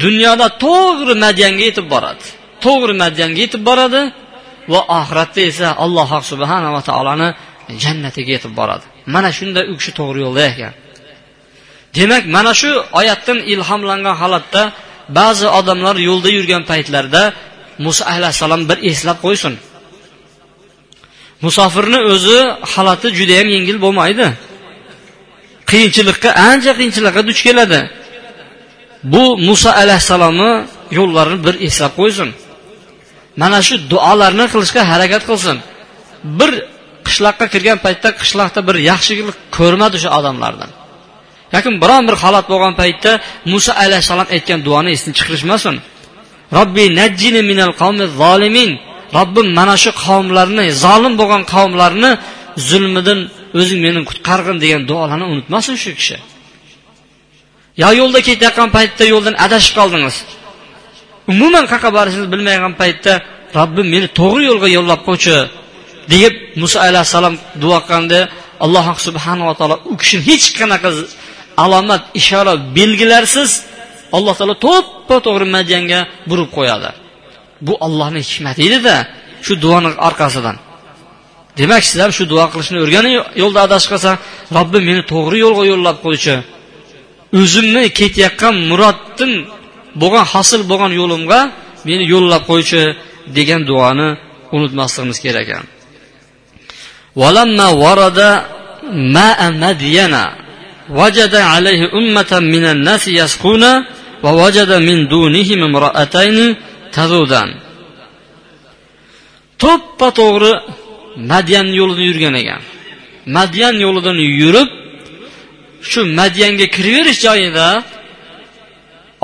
Dunyoda 0.03 0.47
to'g'ri 0.65 1.15
madyanga 1.25 1.63
yetib 1.69 1.87
boradi. 1.95 2.25
To'g'ri 2.65 2.95
madyanga 3.03 3.39
yetib 3.45 3.63
boradi 3.69 4.03
va 4.73 4.81
oxiratda 4.99 5.41
esa 5.51 5.69
alloh 5.85 6.11
subhanava 6.31 6.81
taoloni 6.89 7.29
jannatiga 7.83 8.31
yetib 8.37 8.53
boradi. 8.61 8.85
Mana 9.15 9.31
shunda 9.39 9.61
u 9.71 9.75
kishi 9.79 9.93
to'g'ri 9.99 10.19
yo'lda 10.27 10.43
ekan. 10.53 10.73
Demak 11.97 12.25
mana 12.37 12.53
shu 12.61 12.71
oyatdan 13.01 13.39
ilhomlangan 13.53 14.17
holatda 14.23 14.63
ba'zi 15.19 15.47
odamlar 15.59 15.97
yo'lda 16.09 16.29
yurgan 16.37 16.63
paytlarida 16.71 17.23
muso 17.85 18.03
alayhissalom 18.15 18.63
bir 18.71 18.79
eslab 18.91 19.19
qo'ysin. 19.25 19.55
Musofirni 21.45 22.01
o'zi 22.13 22.39
holati 22.73 23.09
judayam 23.19 23.49
yengil 23.57 23.79
bo'lmaydi. 23.85 24.27
Qiyinchilikqa 25.71 26.31
ancha 26.51 26.73
qiyinchilikqa 26.79 27.21
duch 27.29 27.41
keladi. 27.47 27.81
Bu 29.13 29.25
muso 29.49 29.71
alayhissalomni 29.83 30.53
yo'llarini 30.99 31.39
bir 31.47 31.55
eslab 31.67 31.93
qo'ysin. 32.01 32.29
Mana 33.43 33.59
shu 33.67 33.75
duolarni 33.93 34.47
qilishga 34.53 34.83
harakat 34.93 35.23
qilsin. 35.31 35.57
Bir 36.39 36.51
qishloqqa 37.07 37.47
kirgan 37.53 37.79
paytda 37.85 38.09
qishloqda 38.21 38.61
bir 38.69 38.77
yaxshilik 38.91 39.27
ko'rmadi 39.57 39.95
o'sha 39.99 40.11
odamlardan. 40.19 40.71
Yoki 41.55 41.69
biron 41.83 42.03
bir 42.09 42.17
holat 42.23 42.47
bo'lgan 42.53 42.75
paytda 42.81 43.11
muso 43.53 43.73
alayhissalom 43.85 44.29
aytgan 44.35 44.61
duoni 44.67 44.91
esdan 44.97 45.13
chiqarishmasin. 45.19 45.75
Robbi 46.57 46.85
najjini 47.01 47.43
minal 47.51 47.73
qavmi 47.81 48.07
zolimin. 48.21 48.71
Robbim 49.19 49.49
mana 49.59 49.75
shu 49.83 49.91
qavmlarni 50.05 50.65
zolim 50.85 51.15
bo'lgan 51.21 51.43
qavmlarni 51.55 52.11
zulmidan 52.69 53.21
o'zing 53.59 53.81
meni 53.87 54.01
qutqargin 54.11 54.57
degan 54.65 54.83
duolarni 54.91 55.27
unutmasin 55.33 55.77
shu 55.83 55.91
kishi. 55.99 56.17
Yo 57.83 57.89
yo'lda 58.01 58.21
ketayotgan 58.29 58.69
paytda 58.77 59.05
yo'ldan 59.13 59.35
adashib 59.45 59.75
qoldingiz. 59.81 60.17
Umuman 61.33 61.65
qayerqa 61.71 61.91
borishingizni 61.97 62.31
bilmayotgan 62.35 62.75
paytda 62.83 63.13
robbim 63.59 63.87
meni 63.95 64.09
to'g'ri 64.21 64.43
yo'lga 64.51 64.69
yo'llab 64.77 65.01
qo'ychi 65.09 65.37
deb 66.13 66.35
muso 66.61 66.79
alayhissalom 66.87 67.35
duo 67.63 67.79
qilganda 67.87 68.21
alloh 68.65 68.87
subhanava 69.07 69.53
taolo 69.61 69.77
u 69.93 69.95
kishini 70.01 70.23
hech 70.29 70.47
qanaqa 70.59 70.91
alomat 71.65 72.03
ishora 72.21 72.55
belgilarsiz 72.79 73.51
alloh 74.17 74.35
taolo 74.41 74.55
to'ppa 74.67 75.17
to'g'ri 75.27 75.47
madyanga 75.57 76.01
burib 76.31 76.49
qo'yadi. 76.57 76.91
Bu 77.67 77.73
ollohni 77.87 78.21
hikmati 78.29 78.61
edida 78.69 78.97
shu 79.45 79.53
duoni 79.65 79.91
orqasidan. 80.09 80.57
demak 81.60 81.84
siz 81.90 81.98
ham 82.04 82.12
shu 82.18 82.24
duo 82.32 82.46
qilishni 82.54 82.78
o'rganing 82.86 83.16
yo'lda 83.42 83.60
adashib 83.68 83.90
qolsa 83.94 84.12
robbim 84.58 84.84
meni 84.90 85.02
to'g'ri 85.12 85.38
yo'lga 85.46 85.64
yo'llab 85.72 85.98
qo'ychi 86.06 86.36
o'zimni 87.40 87.84
ketayotgan 88.00 88.56
muroddan 88.70 89.32
bo'lgan 90.02 90.26
hosil 90.34 90.62
bo'lgan 90.72 90.92
yo'limga 91.00 91.40
meni 91.88 92.04
yo'llab 92.14 92.44
qo'ychi 92.52 92.82
degan 93.38 93.62
duoni 93.70 94.10
unutmasligimiz 94.56 95.20
kerak 95.26 95.48
ekan 95.48 95.66
ولما 97.22 97.68
ورد 97.84 98.20
ماء 99.16 99.40
مدين 99.64 100.16
وجد 101.00 101.34
عليه 101.36 101.82
أمة 102.00 102.32
من 102.54 102.66
الناس 102.74 103.04
يسقون 103.08 103.64
ووجد 104.24 104.72
من 104.88 104.98
دونهم 105.14 105.60
امرأتين 105.70 106.38
تذودان 106.96 107.50
to'ppa 109.64 110.08
to'g'ri 110.20 110.52
madyan 111.33 111.67
yo'lida 111.79 112.03
yurgan 112.09 112.35
ekan. 112.43 112.63
Madyan 113.37 113.75
yo'lidan 113.85 114.19
yurib 114.43 114.71
shu 115.91 116.01
madyanga 116.21 116.67
kiraverish 116.77 117.21
joyida 117.27 117.67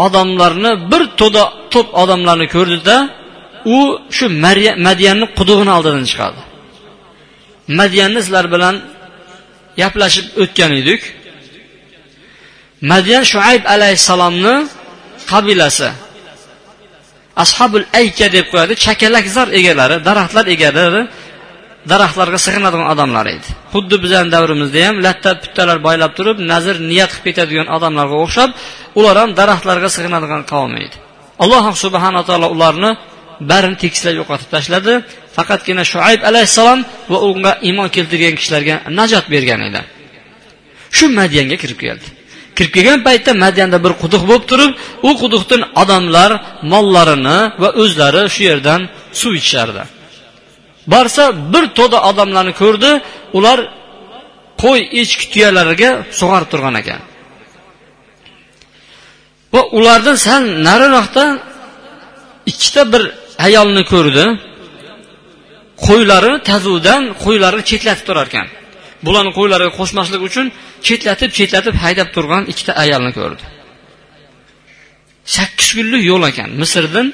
odamlarni 0.07 0.73
bir 0.91 1.03
to'da 1.21 1.43
to'p 1.73 1.89
odamlarni 2.03 2.47
ko'rdida 2.55 2.97
u 3.77 3.79
shu 4.17 4.27
madyanni 4.89 5.27
qudug'ini 5.39 5.73
oldidan 5.77 6.05
chiqadi 6.11 6.41
madyanni 7.81 8.21
sizlar 8.25 8.47
bilan 8.55 8.75
gaplashib 9.81 10.27
o'tgan 10.43 10.73
edik. 10.81 11.01
Madyan 12.93 13.25
shuayb 13.33 13.63
alayhissalomni 13.75 14.55
qabilasi 15.31 15.89
ashabul 17.43 17.85
ayka 18.01 18.27
deb 18.37 18.47
qo'yadi 18.53 18.75
chakalakzor 18.85 19.49
egalari 19.59 19.97
daraxtlar 20.09 20.47
egalari 20.55 21.03
daraxtlarga 21.93 22.39
sig'inadigan 22.47 22.87
odamlar 22.95 23.27
edi. 23.37 23.49
Xuddi 23.75 23.97
bizani 24.05 24.29
davrimizda 24.37 24.81
ham 24.89 24.97
latta 25.07 25.31
puttalar 25.43 25.79
boylab 25.87 26.13
turib 26.19 26.37
nazr 26.53 26.77
niyat 26.91 27.11
qilib 27.13 27.25
ketadigan 27.29 27.69
odamlarga 27.77 28.17
o'xshab 28.25 28.51
ular 28.99 29.17
ham 29.23 29.31
daraxtlarga 29.41 29.89
sig'inadigan 29.97 30.43
qavm 30.53 30.73
edi. 30.85 30.97
Alloh 31.43 31.65
subhana 31.85 32.23
taolo 32.29 32.49
ularni 32.57 32.91
barini 33.51 33.77
tekislab 33.85 34.15
yo'qotib 34.21 34.49
tashladi. 34.55 34.93
Faqatgina 35.37 35.85
shuayb 35.93 36.21
alayhissalom 36.31 36.81
va 37.13 37.19
unga 37.29 37.53
iymon 37.69 37.89
keltirgan 37.97 38.35
kishilarga 38.39 38.75
najot 38.99 39.27
bergan 39.35 39.61
edi. 39.69 39.81
Shu 40.97 41.05
madyanga 41.19 41.57
kirib 41.63 41.79
keldi. 41.87 42.07
Kirib 42.57 42.73
kelgan 42.77 43.01
paytda 43.07 43.31
madyanda 43.45 43.79
bir 43.85 43.93
quduq 44.03 44.23
bo'lib 44.31 44.45
turib 44.51 44.73
u 45.09 45.11
quduqdan 45.23 45.63
odamlar 45.83 46.31
mollarini 46.73 47.39
va 47.63 47.69
o'zlari 47.83 48.23
shu 48.35 48.43
yerdan 48.51 48.81
suv 49.21 49.33
ichishardi. 49.41 49.83
Borsa 50.93 51.25
bir 51.53 51.65
to'da 51.79 51.99
odamlarni 52.11 52.53
ko'rdi 52.63 52.91
ular 53.39 53.59
qo'y 54.63 54.81
echki 55.01 55.27
tuyalariga 55.33 55.91
sug'arib 56.19 56.49
turgan 56.53 56.75
ekan. 56.83 57.01
Va 59.55 59.63
ulardan 59.79 60.17
sal 60.27 60.43
nariroqda 60.69 61.25
ikkita 62.51 62.83
bir 62.93 63.03
ayolni 63.47 63.83
ko'rdi. 63.93 64.25
Qo'ylari 65.87 66.33
tazudan 66.51 67.03
qo'ylarini 67.25 67.65
chetlatib 67.71 68.05
turar 68.09 68.27
ekan. 68.31 68.47
Bularni 69.07 69.33
qo'ylariga 69.39 69.73
qo'shmaslik 69.79 70.23
uchun 70.29 70.47
chetlatib 70.87 71.31
chetlatib 71.39 71.75
haydab 71.85 72.09
turgan 72.15 72.43
ikkita 72.53 72.73
ayolni 72.85 73.13
ko'rdi. 73.19 73.45
Sakkiz 75.37 75.69
kunlik 75.77 76.03
yo'l 76.11 76.23
ekan. 76.31 76.51
Misrdan 76.63 77.07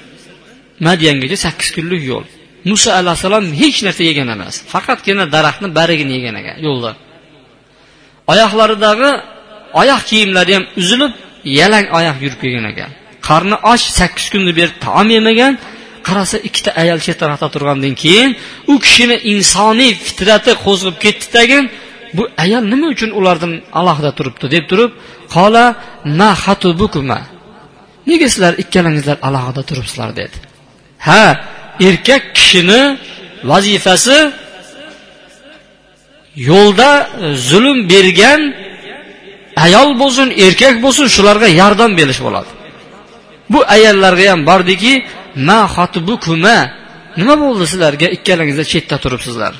madyangacha 0.86 1.36
sakkiz 1.46 1.68
kunlik 1.76 2.02
yo'l. 2.12 2.26
Muso 2.70 2.90
alayhissalom 3.00 3.44
hech 3.60 3.78
narsa 3.86 4.02
yegan 4.10 4.28
emas. 4.34 4.54
Faqatgina 4.72 5.24
daraxtni 5.34 5.68
barigini 5.78 6.12
yegan 6.18 6.36
ekan 6.40 6.56
yo'lda. 6.66 6.90
Oyoqlaridagi 8.32 9.10
oyoq 9.80 10.02
kiyimlari 10.10 10.52
ham 10.56 10.64
uzilib 10.80 11.12
yalang 11.58 11.86
oyoq 11.98 12.16
yurib 12.24 12.40
kelgan 12.44 12.66
ekan. 12.72 12.90
Qarni 13.28 13.56
och 13.70 13.80
sakkiz 13.98 14.26
kundan 14.32 14.54
beri 14.58 14.72
taom 14.84 15.08
yemagan 15.16 15.54
qarasa 16.06 16.36
ikkita 16.48 16.70
ayol 16.82 16.98
chet 17.06 17.18
tarafda 17.22 17.48
turgandan 17.54 17.94
keyin 18.02 18.30
u 18.72 18.74
kishini 18.84 19.16
insoniy 19.32 19.92
fitrati 20.06 20.52
qo'zg'ib 20.64 20.96
ketdi 21.04 21.26
tagin 21.36 21.64
bu 22.16 22.22
ayol 22.44 22.64
nima 22.72 22.86
uchun 22.94 23.10
ulardan 23.18 23.52
alohida 23.80 24.10
turibdi 24.18 24.46
deb 24.54 24.64
turib 24.70 24.90
qola 25.36 25.64
ma 26.18 26.30
hatubukuma 26.44 27.20
nega 28.10 28.26
sizlar 28.32 28.52
ikkalangizlar 28.62 29.16
alohida 29.28 29.62
turibsizlar? 29.70 30.10
dedi. 30.20 30.36
Ha 31.06 31.24
erkak 31.88 32.22
kishini 32.36 32.82
vazifasi 33.50 34.18
yo'lda 36.48 36.90
e, 37.24 37.26
zulm 37.48 37.78
bergan 37.92 38.40
ayol 39.66 39.90
bo'lsin 40.02 40.28
erkak 40.46 40.74
bo'lsin 40.84 41.06
shularga 41.16 41.48
yordam 41.60 41.90
berish 42.00 42.20
bo'ladi. 42.26 42.50
Bu 43.52 43.60
ayollarga 43.74 44.24
ham 44.32 44.40
bordiki 44.50 44.92
ma 45.48 45.58
kuma 46.26 46.56
nima 47.18 47.34
bo'ldi 47.44 47.64
sizlarga? 47.72 48.06
Ikkalangizlar 48.16 48.66
chetda 48.72 48.96
turibsizlar. 49.04 49.54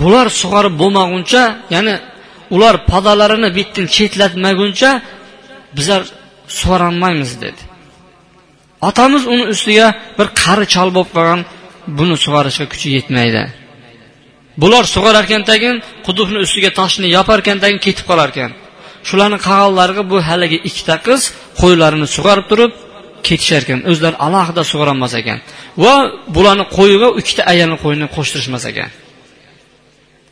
Bular 0.00 0.26
sug'arib 0.40 0.74
bo'lmaguncha 0.82 1.42
ya'ni 1.74 1.94
ular 2.54 2.74
podalarini 2.90 3.50
bu 3.56 3.84
chetlatmaguncha 3.96 4.90
bizlar 5.76 6.02
sug'orolmaymiz 6.58 7.32
dedi. 7.44 7.62
Otamiz 8.88 9.22
uni 9.32 9.44
ustiga 9.54 9.86
bir 10.18 10.28
qari 10.42 10.66
chol 10.74 10.88
bo'lib 10.96 11.10
qolgan 11.16 11.40
buni 11.98 12.16
sug'orishga 12.24 12.66
kuchi 12.72 12.88
yetmaydi. 12.96 13.42
Bular 14.62 14.84
sug'orarkan 14.94 15.42
tagin 15.50 15.76
quduqni 16.06 16.38
ustiga 16.46 16.70
toshni 16.80 17.08
yoparkan 17.16 17.56
tagin 17.62 17.80
ketib 17.86 18.06
qolarkan. 18.10 18.50
Shularni 19.08 19.38
qag'allariga 19.48 20.02
bu 20.12 20.16
haligi 20.28 20.58
ikkita 20.68 20.96
qiz 21.06 21.20
qo'ylarini 21.60 22.06
sug'orib 22.16 22.46
turib 22.50 22.72
ketishar 23.26 23.62
ekan. 23.64 23.80
O'zlari 23.90 24.16
alohida 24.26 24.62
sug'orolmas 24.70 25.12
ekan. 25.20 25.38
Va 25.82 25.94
bularni 26.36 26.64
qo'yiga 26.76 27.08
ikkita 27.20 27.42
ayolni 27.52 27.76
qo'yini 27.84 28.06
qo'shtirishmas 28.16 28.64
ekan. 28.72 28.90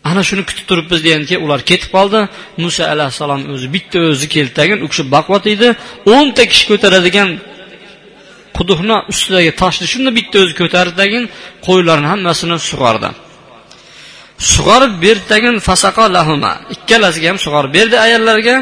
ana 0.09 0.21
shuni 0.27 0.43
kutib 0.49 0.65
turibmiz 0.69 0.99
degandan 1.05 1.27
keyin 1.29 1.41
ular 1.45 1.59
ketib 1.69 1.89
qoldi 1.95 2.19
muso 2.63 2.83
alayhissalom 2.93 3.41
o'zi 3.53 3.67
bitta 3.75 3.97
o'zi 4.11 4.27
keldi 4.35 4.53
tagin 4.59 4.79
u 4.85 4.87
kishi 4.91 5.03
baquvvat 5.15 5.45
edi 5.55 5.67
o'nta 6.15 6.43
kishi 6.51 6.65
ko'taradigan 6.71 7.29
quduqni 8.57 8.97
ustidagi 9.11 9.51
toshni 9.61 9.85
shunda 9.93 10.09
bitta 10.19 10.37
o'zi 10.43 10.53
ko'tardi 10.61 10.93
tagin 11.01 11.23
qo'ylarni 11.67 12.07
hammasini 12.13 12.57
sug'ordi 12.69 13.09
sug'orib 14.53 14.93
berdi 15.03 15.25
tagin 15.33 15.55
fasaqo 15.67 16.05
lahuma 16.17 16.51
ikkalasiga 16.75 17.27
ham 17.31 17.39
sug'orib 17.45 17.71
berdi 17.77 17.95
ayollarga 18.05 18.57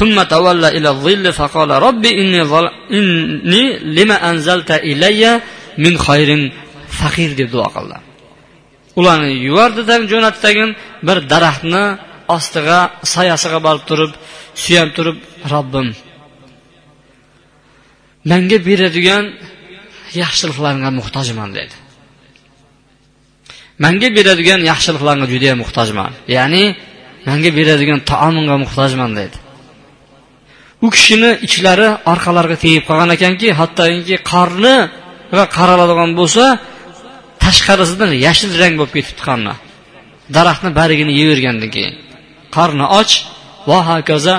ثم 0.00 0.22
تولى 0.22 0.68
إلى 0.68 0.88
الظل 0.94 1.32
فقال 1.32 1.70
ربي 1.70 2.10
إني, 2.20 2.42
ظل... 2.52 2.66
إني 2.98 3.78
لما 3.96 4.30
أنزلت 4.30 4.70
إلي 4.70 5.40
من 5.78 5.98
خير 5.98 6.28
فقير 7.00 7.30
deb 7.36 7.50
duo 7.52 7.68
qildi 7.74 8.05
Ularni 8.99 9.31
yubordida 9.47 9.95
jo'natdi 10.11 10.39
tagin 10.45 10.69
bir 11.07 11.17
daraxtni 11.31 11.83
ostiga 12.35 12.79
soyasiga 13.13 13.59
borib 13.67 13.83
turib 13.89 14.11
suyanib 14.63 14.93
turib 14.97 15.17
robbim 15.53 15.87
menga 18.31 18.57
beradigan 18.67 19.23
yaxshiliklaringga 20.21 20.91
muhtojman 20.99 21.49
dedi. 21.57 21.75
Menga 23.83 24.09
beradigan 24.17 24.59
yaxshiliklaringga 24.71 25.27
judayam 25.33 25.57
muhtojman 25.63 26.11
ya'ni 26.35 26.63
menga 27.27 27.49
beradigan 27.59 27.99
taomingga 28.11 28.55
muhtojman 28.63 29.11
dedi. 29.19 29.37
U 30.85 30.87
kishini 30.95 31.31
ichlari 31.47 31.87
orqalariga 32.11 32.57
tegib 32.63 32.83
qolgan 32.89 33.09
ekanki 33.17 33.47
hattoki 33.59 34.17
qorni 34.31 34.75
va 35.37 35.43
qaraladigan 35.57 36.11
bo'lsa 36.19 36.45
tashqarisidan 37.47 38.11
yashil 38.27 38.51
rang 38.61 38.73
bo'lib 38.79 38.93
ketibdi 38.97 39.23
qorni 39.27 39.53
daraxtni 40.35 40.69
barigini 40.79 41.13
yeyvergandan 41.19 41.69
keyin. 41.75 41.95
Qorni 42.55 42.85
och 42.99 43.11
va 43.69 43.79
hokazo 43.89 44.35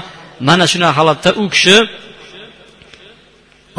mana 0.48 0.64
shunaqa 0.72 0.96
holatda 0.98 1.30
u 1.42 1.44
kishi 1.54 1.76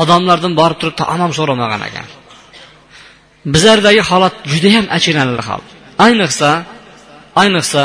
odamlardan 0.01 0.53
borib 0.59 0.77
turib 0.81 0.95
taom 1.01 1.19
ham 1.23 1.31
so'ramagan 1.39 1.81
ekan. 1.89 2.07
Bizlardagi 3.53 4.01
holat 4.09 4.35
judayam 4.51 4.85
achinarli 4.97 5.43
hol. 5.49 5.63
Ayniqsa 6.05 6.49
ayniqsa 7.41 7.83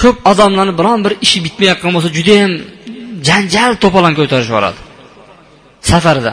ko'p 0.00 0.16
odamlarni 0.32 0.74
biron 0.80 1.00
bir 1.04 1.12
ishi 1.24 1.38
bitmayotgan 1.46 1.90
bo'lsa 1.96 2.10
judayam 2.18 2.52
janjal 3.28 3.72
to'polon 3.82 4.14
ko'tarishib 4.18 4.52
yuboradi 4.52 4.80
safarda. 5.90 6.32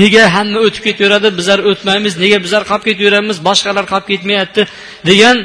Nega 0.00 0.24
hamma 0.36 0.58
o'tib 0.66 0.82
ketaveradi? 0.88 1.28
Bizlar 1.38 1.58
o'tmaymiz. 1.70 2.12
Nega 2.22 2.38
bizlar 2.44 2.62
qolib 2.70 2.84
ketaveramiz? 2.88 3.36
Boshqalar 3.48 3.84
qolib 3.92 4.06
ketmayapti 4.12 4.62
degan 5.10 5.36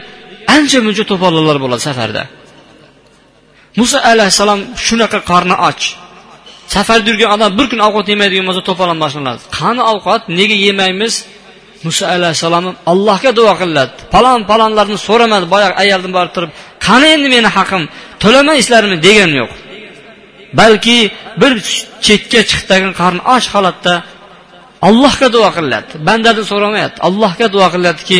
ancha 0.56 0.80
muncha 0.88 1.04
to'polonlar 1.12 1.58
bo'ladi 1.64 1.84
safarda. 1.90 2.24
Muso 3.80 3.98
alayhissalom 4.12 4.60
shunaqa 4.86 5.20
qorni 5.32 5.56
och. 5.70 5.82
Safarda 6.76 7.08
yurgan 7.12 7.30
odam 7.36 7.52
bir 7.60 7.66
kun 7.72 7.80
ovqat 7.88 8.06
yemaydigan 8.14 8.46
bo'lsa 8.50 8.64
to'polon 8.70 8.98
boshlanadi 9.04 9.42
qani 9.60 9.82
ovqat? 9.94 10.22
Nega 10.40 10.58
yemaymiz? 10.68 11.14
Muso 11.86 12.04
alayhissalom 12.16 12.66
allohga 12.92 13.32
duo 13.40 13.54
qiladi. 13.62 13.94
Palon 14.14 14.42
palonlarni 14.52 14.98
so'ramadi 15.08 15.46
boyagi 15.54 15.76
ayoldan 15.84 16.12
borib 16.18 16.32
turib 16.36 16.52
qani 16.88 17.08
endi 17.16 17.28
meni 17.36 17.50
haqim? 17.58 17.84
To'lamaysizlarmi 18.24 18.98
degani 19.08 19.36
yo'q. 19.42 19.52
Balki 20.60 20.98
bir 21.42 21.52
chetga 22.06 22.42
chiqdagi 22.52 22.90
qarni 23.02 23.22
och 23.36 23.46
holatda 23.54 23.94
allohga 24.88 25.28
duo 25.36 25.50
qilinadi 25.56 25.92
bandadan 26.08 26.46
so'ramayapti. 26.52 27.00
Allohga 27.08 27.48
duo 27.56 27.68
qilinadiki 27.74 28.20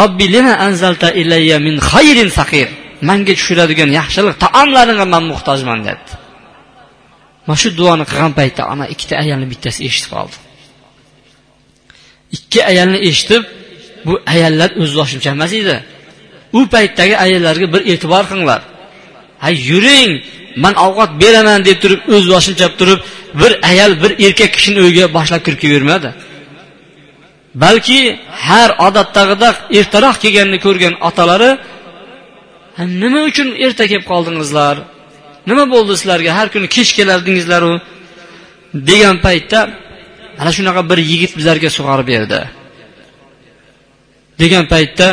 robbi 0.00 0.26
lima 0.34 0.54
anzalta 0.66 1.08
ilayya 1.20 1.58
min 1.66 1.76
xayrin 1.90 2.30
saqir 2.38 2.68
manga 3.08 3.32
tushiradigan 3.38 3.90
yaxshilik 3.98 4.34
taomlaringga 4.44 5.06
man 5.14 5.24
muhtojman 5.32 5.78
deyapti 5.84 6.14
mana 7.46 7.58
shu 7.62 7.68
duoni 7.78 8.04
qilgan 8.10 8.32
paytda 8.40 8.62
ana 8.72 8.84
ikkita 8.94 9.14
ayolni 9.22 9.46
bittasi 9.52 9.80
eshitib 9.88 10.10
qoldi. 10.16 10.36
Ikki 12.36 12.60
ayolni 12.70 12.98
eshitib 13.08 13.42
bu 14.06 14.14
ayollar 14.34 14.70
o'zboshimcha 14.82 15.30
emas 15.36 15.52
edi. 15.60 15.76
U 16.58 16.60
paytdagi 16.74 17.14
ayollarga 17.24 17.66
bir 17.74 17.82
e'tibor 17.92 18.24
qilinglar. 18.30 18.60
Ha 19.42 19.50
yuring 19.68 20.10
man 20.64 20.74
ovqat 20.86 21.10
beraman 21.22 21.60
deb 21.68 21.78
turib 21.82 22.00
o'z 22.14 22.24
boshini 22.32 22.56
chap 22.60 22.72
turib 22.80 23.00
bir 23.40 23.52
ayol 23.70 23.92
bir 24.02 24.10
erkak 24.26 24.50
kishini 24.56 24.80
uyiga 24.86 25.04
boshlab 25.16 25.42
kirib 25.46 25.60
kelavermadi 25.62 26.10
balki 27.64 28.00
har 28.46 28.70
odatdagidek 28.86 29.56
ertaroq 29.78 30.16
kelganini 30.24 30.58
ko'rgan 30.66 30.94
otalari 31.08 31.50
nima 33.02 33.20
uchun 33.30 33.48
erta 33.64 33.84
kelib 33.90 34.06
qoldingizlar? 34.12 34.76
Nima 35.50 35.64
bo'ldi 35.74 35.92
sizlarga? 36.00 36.30
Har 36.38 36.48
kuni 36.54 36.68
kech 36.76 36.90
kelardingizlaru? 36.98 37.72
degan 38.90 39.16
paytda 39.26 39.60
mana 40.38 40.50
shunaqa 40.56 40.82
bir 40.90 40.98
yigit 41.10 41.32
bizlarga 41.38 41.70
sug'orib 41.76 42.06
berdi. 42.12 42.40
degan 44.42 44.64
paytda 44.72 45.08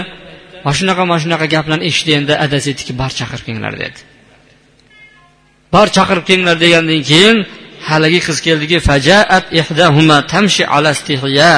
mana 0.64 0.76
shunaqa 0.80 1.04
mana 1.10 1.20
shunaqa 1.24 1.46
gaplarni 1.56 1.86
eshitganda 1.90 2.34
adasi 2.46 2.66
aytdiki 2.72 2.94
bor 3.02 3.12
chaqirib 3.20 3.44
kelinglar 3.48 3.74
dedi. 3.84 4.00
bor 5.74 5.88
chaqirib 5.96 6.26
kelinglar 6.30 6.58
degandan 6.66 7.02
keyin 7.10 7.38
haligi 7.90 8.20
qiz 8.28 8.38
keldiki 8.46 8.78
fajaat 8.90 9.46
ihdahuma 9.60 10.18
tamshi 10.34 10.64
ala 10.76 10.90
istihya. 10.98 11.56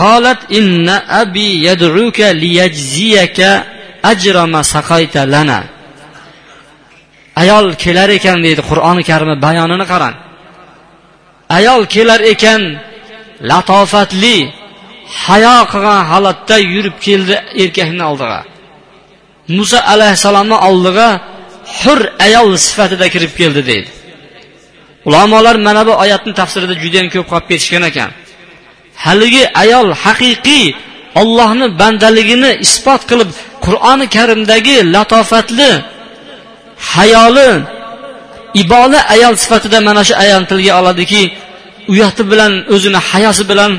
Qalat 0.00 0.40
inna 0.58 0.96
abi 1.22 1.48
yad'uka 1.68 2.26
liyajziyaka 2.42 3.50
ajra 4.12 4.44
ma 4.54 4.60
saqayta 4.74 5.20
lana. 5.34 5.60
Ayol 7.42 7.66
kelar 7.82 8.10
ekan 8.18 8.38
deydi 8.44 8.62
qur'oni 8.70 9.02
karimni 9.10 9.36
bayonini 9.46 9.86
qarang. 9.92 10.16
Ayol 11.58 11.82
kelar 11.94 12.20
ekan 12.34 12.60
latofatli 13.50 14.36
hayo 15.24 15.56
qilgan 15.72 16.00
holatda 16.10 16.56
yurib 16.72 16.96
keldi 17.06 17.34
erkakni 17.62 18.04
oldiga. 18.10 18.40
Muso 19.56 19.78
alayhissalomni 19.92 20.56
oldiga 20.68 21.08
hur 21.80 22.00
ayol 22.26 22.48
sifatida 22.66 23.06
kirib 23.14 23.32
keldi 23.40 23.62
deydi. 23.70 23.90
Ulamolar 25.08 25.56
mana 25.66 25.82
bu 25.88 25.92
oyatni 26.04 26.32
tafsirida 26.40 26.74
judayam 26.82 27.08
ko'p 27.14 27.26
qolib 27.32 27.46
ketishgan 27.50 27.84
ekan. 27.90 28.10
Haligi 29.04 29.42
ayol 29.62 29.88
haqiqiy 30.04 30.64
ollohni 31.20 31.66
bandaligini 31.80 32.50
isbot 32.64 33.02
qilib 33.10 33.30
qur'oni 33.64 34.06
karimdagi 34.16 34.76
latofatli 34.94 35.70
hayoli 36.92 37.50
iboli 38.62 38.98
ayol 39.14 39.34
sifatida 39.42 39.78
mana 39.88 40.02
shu 40.08 40.14
ayolni 40.24 40.46
tilga 40.52 40.72
oladiki 40.80 41.22
uyati 41.92 42.22
bilan 42.30 42.52
o'zini 42.74 43.00
hayosi 43.10 43.44
bilan 43.50 43.72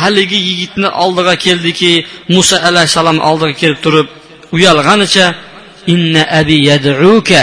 haligi 0.00 0.38
yigitni 0.48 0.88
oldiga 1.04 1.34
keldiki 1.44 1.92
muso 2.34 2.56
alayhissalom 2.68 3.18
oldiga 3.28 3.54
kelib 3.62 3.78
turib 3.84 4.06
uyalganicha 4.56 5.26
inna 5.86 6.22
abi 6.40 6.56
yad'uka. 6.70 7.42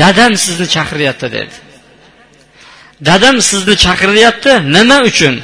Dadam 0.00 0.32
sizni 0.44 0.66
chaqiryapti 0.76 1.28
dedi. 1.36 1.56
Dadam 3.08 3.36
sizni 3.48 3.74
chaqiryapti 3.84 4.52
nima 4.76 4.98
uchun? 5.10 5.34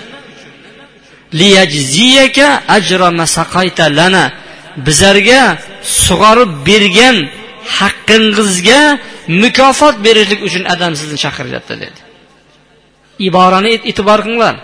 Liyajziyaka 1.38 2.48
ajra 2.77 3.09
masaqayta 3.20 3.85
lana. 3.98 4.24
Bizlarga 4.87 5.42
sug'orib 6.07 6.51
bergan 6.68 7.16
haqqingizga 7.79 8.81
mukofot 9.42 9.96
berishlik 10.07 10.40
uchun 10.48 10.64
adam 10.74 10.92
sizni 11.01 11.18
chaqiryapti 11.24 11.74
dedi. 11.83 12.01
Iborani 13.29 13.70
e'tibor 13.90 14.18
qilinglar 14.24 14.57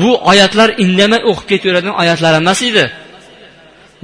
bu 0.00 0.10
oyatlar 0.30 0.68
indamay 0.84 1.20
o'qib 1.30 1.46
ketaveradigan 1.50 1.96
oyatlar 2.02 2.32
emas 2.42 2.60
edi. 2.70 2.84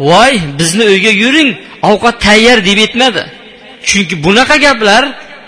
Voy 0.09 0.33
bizni 0.59 0.85
uyga 0.93 1.13
yuring 1.23 1.51
ovqat 1.91 2.17
tayyor 2.27 2.59
deb 2.69 2.79
aytmadi 2.85 3.23
chunki 3.89 4.15
bunaqa 4.27 4.57
gaplar 4.67 5.03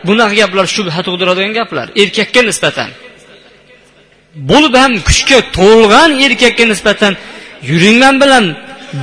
bunaqa 0.08 0.34
gaplar 0.40 0.66
shubha 0.74 1.00
tug'diradigan 1.06 1.52
gaplar 1.58 1.86
erkakka 2.02 2.40
nisbatan. 2.50 2.90
Bo'lib 4.50 4.74
ham 4.82 4.92
kuchga 5.08 5.38
to'lg'an 5.58 6.10
erkakka 6.26 6.64
nisbatan 6.72 7.12
yuring 7.70 7.96
man 8.04 8.14
bilan 8.22 8.44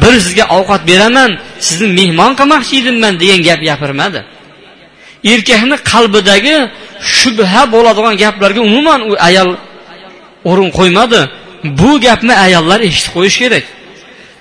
bir 0.01 0.13
sizga 0.25 0.45
ovqat 0.57 0.81
beraman 0.91 1.31
sizni 1.67 1.87
mehmon 1.99 2.31
qilmoqchi 2.39 2.73
edimman 2.81 3.13
degan 3.21 3.41
gap 3.47 3.59
gapirmadi. 3.69 4.19
Erkakni 5.33 5.77
qalbidagi 5.91 6.55
shubha 7.17 7.61
bo'ladigan 7.73 8.15
gaplarga 8.23 8.61
umuman 8.69 8.99
u 9.09 9.11
ayol 9.27 9.49
o'rin 10.49 10.69
qo'ymadi. 10.79 11.21
Bu 11.79 11.91
gapni 12.05 12.33
ayollar 12.45 12.79
eshitib 12.89 13.11
qo'yish 13.17 13.37
kerak. 13.43 13.65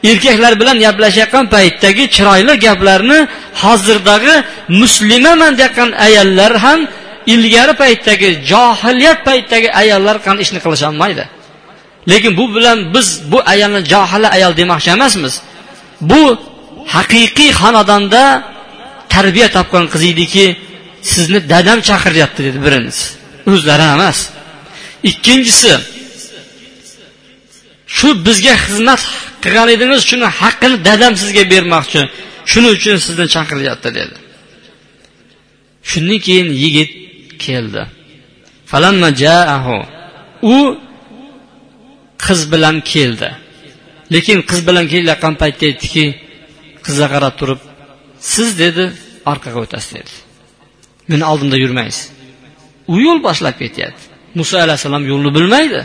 Erkaklar 0.04 0.60
bilan 0.60 0.76
gaplashayotgan 0.84 1.44
paytdagi 1.54 2.04
chiroyli 2.14 2.54
gaplarni 2.66 3.18
hozirdagi 3.62 4.34
muslimaman 4.68 5.52
deyotgan 5.58 5.90
ayollar 6.06 6.52
ham 6.64 6.80
ilgari 7.34 7.74
paytdagi 7.82 8.28
johiliyat 8.50 9.18
paytdagi 9.28 9.68
ayollar 9.82 10.16
qani 10.26 10.40
ishni 10.44 10.58
qilisholmaydi. 10.64 11.24
Lekin 12.10 12.32
bu 12.36 12.44
bilan 12.54 12.78
biz 12.94 13.08
bu 13.32 13.38
ayolni 13.52 13.80
johila 13.92 14.28
ayol 14.36 14.52
demoqchi 14.60 14.90
emasmiz. 14.96 15.34
Bu 16.10 16.22
haqiqiy 16.94 17.50
xonadonda 17.60 18.22
tarbiya 19.14 19.48
topgan 19.56 19.84
qiz 19.92 20.02
ediki 20.12 20.46
sizni 21.12 21.38
dadam 21.52 21.78
chaqiryapti 21.88 22.40
dedi 22.46 22.58
birinchisi. 22.66 23.04
O'zlari 23.52 23.86
emas. 23.96 24.18
Ikkinchisi 25.10 25.72
shu 27.96 28.08
bizga 28.26 28.54
xizmat 28.64 29.02
qilgan 29.42 29.68
edingiz 29.74 30.02
shuni 30.10 30.28
haqqini 30.40 30.76
dadam 30.88 31.12
sizga 31.22 31.42
bermoqchi 31.52 32.00
shuning 32.50 32.72
uchun 32.78 32.96
sizni 33.06 33.26
chaqiryapti 33.34 33.90
dedi. 33.98 34.16
Shundan 35.90 36.18
keyin 36.26 36.48
yigit 36.62 36.90
keldi. 37.44 37.82
U 40.54 40.56
qiz 42.24 42.40
bilan 42.52 42.76
keldi. 42.92 43.28
Lekin 44.14 44.38
qiz 44.50 44.60
bilan 44.68 44.86
kelayotgan 44.92 45.34
paytda 45.42 45.64
aytdiki 45.70 46.04
qizga 46.84 47.06
qarab 47.14 47.34
turib 47.40 47.60
siz 48.32 48.48
dedi 48.62 48.84
orqaga 49.32 49.58
o'tasiz 49.64 49.92
dedi. 49.98 50.12
Meni 51.10 51.24
oldimda 51.30 51.56
yurmaysiz. 51.64 52.04
U 52.92 52.94
yo'l 53.06 53.20
boshlab 53.28 53.56
ketyapti. 53.62 54.04
Muso 54.38 54.56
alayhissalom 54.64 55.04
yo'lni 55.12 55.30
bilmaydi. 55.36 55.80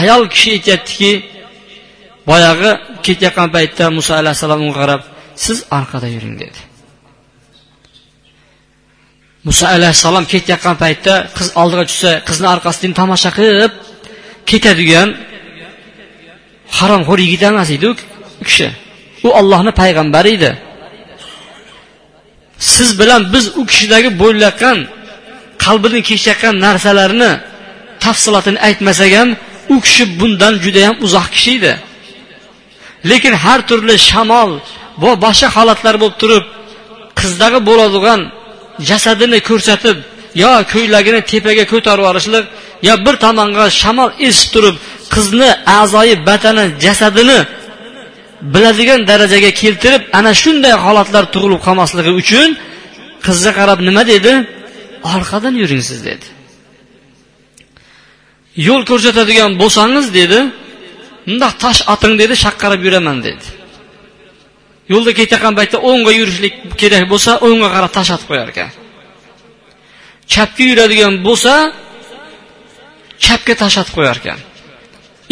Ayol 0.00 0.22
kishi 0.34 0.48
aytyaptiki 0.56 1.10
boyagi 2.28 2.70
ketayotgan 3.06 3.48
paytda 3.56 3.84
muso 3.98 4.12
alayhissalom 4.20 4.60
unga 4.66 4.76
qarab 4.82 5.02
siz 5.44 5.58
orqada 5.78 6.08
yuring 6.14 6.34
dedi. 6.42 6.60
Muso 9.46 9.64
alayhissalom 9.76 10.24
ketayotgan 10.32 10.76
paytda 10.82 11.14
qiz 11.36 11.48
oldiga 11.60 11.84
tushsa 11.90 12.10
qizni 12.28 12.46
orqasidan 12.54 12.92
tomosha 13.00 13.30
qilib 13.38 13.72
ketadigan 14.50 15.08
haromxo'r 16.78 17.20
yigit 17.24 17.42
emas 17.50 17.68
edi 17.76 17.86
u 17.90 17.94
kishi. 18.48 18.68
U 19.26 19.28
ollohni 19.40 19.72
payg'ambari 19.80 20.30
edi. 20.38 20.50
Siz 22.74 22.90
bilan 23.00 23.22
biz 23.32 23.44
u 23.60 23.62
kishidagi 23.70 24.10
bo'layotgan 24.22 24.78
qalbini 25.64 26.00
kechayotgan 26.08 26.54
narsalarni 26.66 27.30
tafsilotini 28.04 28.58
aytmasak 28.68 29.12
ham 29.18 29.28
u 29.74 29.76
kishi 29.84 30.04
bundan 30.20 30.54
judayam 30.64 30.94
uzoq 31.06 31.26
kishi 31.34 31.52
edi. 31.58 31.72
Lekin 33.10 33.34
har 33.44 33.60
turli 33.68 33.96
shamol 34.10 34.50
va 35.02 35.12
boshqa 35.24 35.48
holatlar 35.56 35.94
bo'lib 36.02 36.16
turib 36.22 36.44
qizdagi 37.20 37.60
bo'ladigan 37.68 38.20
jasadini 38.88 39.38
ko'rsatib 39.48 39.96
yo 40.42 40.50
ko'ylagini 40.72 41.20
tepaga 41.30 41.64
ko'tarib 41.72 42.02
yuborishlik 42.06 42.44
yo 42.88 42.94
bir 43.06 43.14
tomonga 43.24 43.64
shamol 43.80 44.10
esib 44.28 44.48
turib 44.54 44.76
qizni 45.14 45.50
a'zoyi 45.78 46.14
batani 46.28 46.64
jasadini 46.84 47.40
biladigan 48.54 49.00
darajaga 49.10 49.50
keltirib 49.60 50.02
ana 50.18 50.32
shunday 50.42 50.74
holatlar 50.84 51.24
tug'ilib 51.34 51.60
qolmasligi 51.66 52.12
uchun 52.22 52.48
qizga 53.26 53.52
qarab 53.58 53.78
nima 53.88 54.02
dedi? 54.12 54.32
Orqadan 55.14 55.54
yuring 55.62 55.82
siz 55.90 56.00
dedi. 56.08 56.26
Yo'l 58.68 58.82
ko'rsatadigan 58.90 59.50
bo'lsangiz 59.62 60.06
dedi 60.18 60.38
mundoq 61.28 61.54
tosh 61.62 61.80
oting 61.92 62.14
dedi 62.22 62.34
shaqqarab 62.44 62.80
yuraman 62.86 63.18
dedi. 63.26 63.46
Yo'lda 64.92 65.12
ketayotgan 65.18 65.54
paytda 65.58 65.78
o'ngga 65.90 66.12
yurishlik 66.20 66.54
kerak 66.80 67.04
bo'lsa 67.12 67.30
o'ngga 67.46 67.68
qarab 67.74 67.92
tosh 67.96 68.10
otib 68.16 68.26
qo'yar 68.30 68.48
ekan. 68.52 68.70
Chapga 70.32 70.64
yuradigan 70.70 71.14
bo'lsa 71.26 71.52
chapga 73.24 73.54
tashlatib 73.62 73.94
qo'yar 73.98 74.16
ekan. 74.22 74.38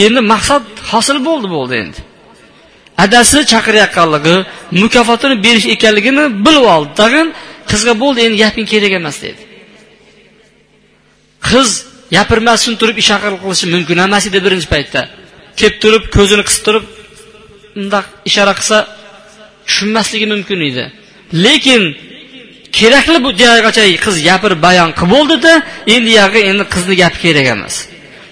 Endi 0.06 0.20
maqsad 0.32 0.64
hosil 0.90 1.18
bo'ldi 1.28 1.48
bo'ldi 1.56 1.74
endi. 1.82 2.00
Adasi 3.04 3.38
chaqirayotganligi 3.52 4.36
mukofotini 4.82 5.36
berish 5.46 5.66
ekanligini 5.74 6.24
bilib 6.46 6.66
oldi. 6.74 6.90
Tag'in 7.00 7.28
qizga 7.70 7.94
bo'ldi 8.02 8.20
endi 8.26 8.36
gaping 8.44 8.66
kerak 8.72 8.92
emas 9.00 9.16
dedi. 9.24 9.42
Qiz 11.48 11.68
gapirmasdan 12.16 12.74
turib 12.80 12.96
ish 13.02 13.10
qilishi 13.22 13.66
mumkin 13.74 13.98
emas 14.06 14.24
edi 14.30 14.38
birinchi 14.46 14.68
paytda. 14.74 15.02
Kelib 15.58 15.76
turib 15.82 16.04
ko'zini 16.16 16.42
qisib 16.48 16.62
turib 16.66 16.84
undaq 17.80 18.04
ishora 18.28 18.52
qilsa 18.58 18.76
tushunmasligi 19.68 20.26
mumkin 20.32 20.58
edi. 20.68 20.84
Lekin 21.44 21.82
kerakli 22.78 23.18
bu 23.24 23.30
joygacha 23.42 23.82
qiz 24.04 24.16
gapirib 24.28 24.60
bayon 24.66 24.90
qilib 24.98 25.10
bo'ldida 25.14 25.52
endi 25.94 26.10
yog'i 26.20 26.40
endi 26.50 26.64
qizni 26.74 26.94
gapi 27.02 27.18
kerak 27.24 27.46
emas. 27.54 27.74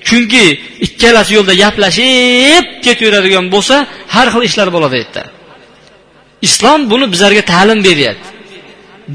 Chunki 0.09 0.45
ikkalasi 0.87 1.31
yo'lda 1.39 1.55
gaplashib 1.63 2.65
ketaveradigan 2.85 3.47
bo'lsa 3.55 3.77
har 4.15 4.27
xil 4.33 4.43
ishlar 4.49 4.69
bo'ladi 4.77 4.97
yerda 5.03 5.23
islom 6.47 6.81
buni 6.91 7.07
bizlarga 7.13 7.43
ta'lim 7.53 7.81
beryapti. 7.89 8.29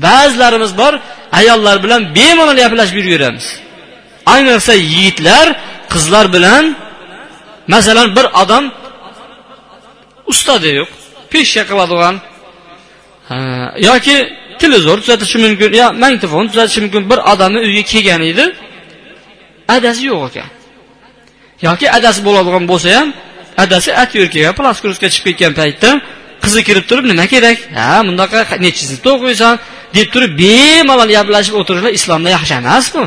Ba'zilarimiz 0.05 0.71
bor 0.81 0.93
ayollar 1.39 1.77
bilan 1.83 2.01
bemalol 2.17 2.57
gaplashib 2.63 2.97
yuraveramiz. 2.99 3.47
Ayniqsa 4.33 4.73
yigitlar 4.93 5.47
qizlar 5.93 6.25
bilan 6.35 6.63
masalan 7.73 8.15
bir 8.17 8.25
odam 8.41 8.63
ustada 10.31 10.69
yo'q 10.79 10.89
peshka 11.31 11.63
qiladigan 11.69 12.15
yoki 13.89 14.15
televizor 14.61 14.97
tuzatishi 15.01 15.37
mumkin 15.45 15.69
yo 15.81 15.87
magnitofon 16.03 16.45
tuzatishi 16.51 16.79
mumkin 16.85 17.03
bir 17.11 17.19
odamni 17.31 17.59
uyiga 17.65 17.83
kelgan 17.91 18.21
edi 18.31 18.45
adasi 19.75 20.01
yo'q 20.11 20.21
ekan. 20.29 20.49
Yoki 21.67 21.85
adasi 21.97 22.19
bo'ladigan 22.27 22.63
bo'lsa 22.71 22.89
ham 22.97 23.07
adasi 23.63 23.89
atyorkaga 24.03 24.51
plaskruska 24.59 25.07
chiqib 25.13 25.25
ketgan 25.27 25.53
paytda 25.59 25.89
qizi 26.43 26.59
kirib 26.67 26.85
turib 26.89 27.05
nima 27.11 27.25
kerak? 27.33 27.57
Ha 27.79 28.01
bundaqa 28.07 28.39
nechisini 28.65 28.99
o'qiysan 29.13 29.53
deb 29.97 30.07
turib 30.13 30.31
bemalol 30.43 31.09
gaplashib 31.17 31.55
o'tirishlar 31.59 31.91
islomda 31.99 32.29
yaxshi 32.37 32.53
emas 32.61 32.85
bu 32.93 33.03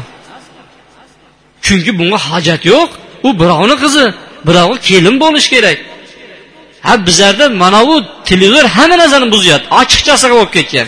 chunki 1.66 1.90
bunga 1.98 2.18
hojat 2.28 2.62
yo'q. 2.72 2.88
U 3.26 3.28
birovni 3.40 3.76
qizi. 3.84 4.04
Birovga 4.46 4.76
kelin 4.88 5.16
bo'lishi 5.22 5.50
kerak. 5.54 5.78
Ha 6.86 7.06
bizlarda 7.06 7.48
mana 7.62 7.86
bu 7.88 8.04
televizor 8.24 8.64
hamma 8.64 8.96
narsani 8.98 9.32
buzyapti. 9.34 9.68
Ochiqchasiga 9.80 10.34
bo'lib 10.38 10.52
ketgan. 10.56 10.86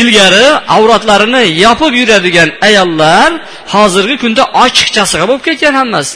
Ilgari 0.00 0.46
avratlarini 0.76 1.42
yopib 1.64 1.92
yuradigan 2.00 2.50
ayollar 2.68 3.30
hozirgi 3.74 4.16
kunda 4.22 4.42
ochiqchasiga 4.64 5.24
bo'lib 5.28 5.44
ketgan 5.48 5.74
hammasi. 5.80 6.14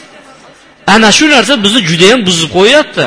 Ana 0.95 1.13
shu 1.19 1.25
narsa 1.35 1.55
bizni 1.65 1.81
judayam 1.91 2.21
buzib 2.29 2.51
qo'yyapti 2.59 3.05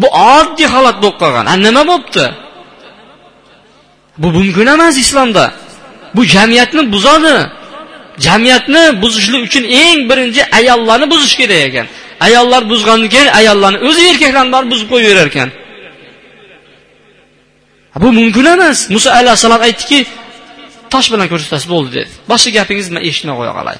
bu 0.00 0.08
oddiy 0.34 0.68
holat 0.74 0.96
bo'lib 1.02 1.16
qolgan. 1.22 1.46
A 1.52 1.54
nima 1.66 1.82
bo'libdi? 1.90 2.26
Bu 4.22 4.28
mumkin 4.36 4.66
emas 4.74 4.96
islomda. 5.04 5.44
Bu 6.16 6.22
jamiyatni 6.34 6.82
buzadi. 6.92 7.36
Jamiyatni 8.26 8.82
buzishlik 9.02 9.42
uchun 9.48 9.64
eng 9.82 9.98
birinchi 10.10 10.42
ayollarni 10.58 11.06
buzish 11.12 11.34
kerak 11.40 11.60
ekan. 11.68 11.86
Ayollar 12.26 12.62
buzgandan 12.72 13.08
keyin 13.14 13.30
ayollarni 13.40 13.78
o'zi 13.88 14.00
erkaklarni 14.10 14.52
borib 14.54 14.70
buzib 14.72 14.88
qo'yaverar 14.92 15.26
ekan. 15.32 15.50
Bu 18.02 18.08
mumkin 18.18 18.46
emas. 18.54 18.78
Muso 18.94 19.08
alayhissalom 19.20 19.62
aytdiki 19.68 19.98
tosh 20.92 21.08
bilan 21.12 21.26
ko'rsatasiz 21.32 21.68
bo'ldi 21.74 21.90
dedi. 21.96 22.10
Boshqa 22.30 22.50
gapingizni 22.58 22.92
man 22.96 23.02
eshitmay 23.08 23.36
qo'ya 23.40 23.52
qolay 23.58 23.78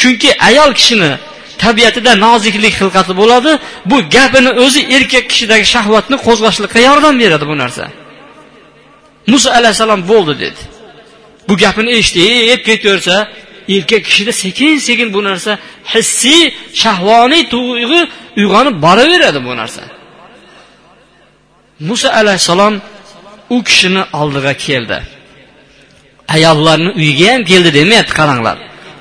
chunki 0.00 0.30
ayol 0.48 0.70
kishini 0.78 1.12
tabiatida 1.62 2.12
noziklik 2.26 2.74
xilqati 2.80 3.12
bo'ladi 3.20 3.52
bu 3.90 3.96
gapini 4.16 4.50
o'zi 4.64 4.80
erkak 4.96 5.24
kishidagi 5.32 5.66
shahvatni 5.74 6.16
qo'zg'ashlikqa 6.26 6.80
yordam 6.88 7.14
beradi 7.22 7.44
bu 7.50 7.54
narsa. 7.62 7.84
Muso 9.32 9.48
alayhissalom 9.58 10.00
bo'ldi 10.12 10.34
dedi. 10.44 10.60
Bu 11.48 11.54
gapini 11.62 11.90
eshitib 11.98 12.60
ketaversa 12.68 13.16
erkak 13.68 14.04
kishida 14.04 14.32
sekin 14.32 14.78
sekin 14.78 15.14
bu 15.14 15.24
narsa 15.24 15.58
hissiy 15.94 16.42
shahvoniy 16.82 17.42
tuyg'u 17.52 18.00
uyg'onib 18.40 18.76
boraveradi 18.82 19.44
bu 19.44 19.56
narsa. 19.56 19.82
Muso 21.80 22.08
alayhissalom 22.08 22.74
u 23.50 23.64
kishini 23.64 24.02
oldiga 24.20 24.54
keldi. 24.66 24.98
Ayollarni 26.28 26.90
uyiga 27.00 27.26
ham 27.32 27.42
keldi 27.50 27.70
demayapti 27.78 28.14
qaranglar. 28.20 28.56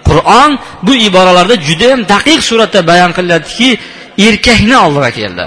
Qur'on 0.09 0.51
bu 0.85 0.93
iboralarda 1.07 1.55
judayam 1.67 2.01
daqiq 2.13 2.39
suratda 2.49 2.79
bayon 2.91 3.11
qilyaptiki 3.17 3.69
erkakni 4.27 4.77
oldiga 4.85 5.11
keldi. 5.19 5.45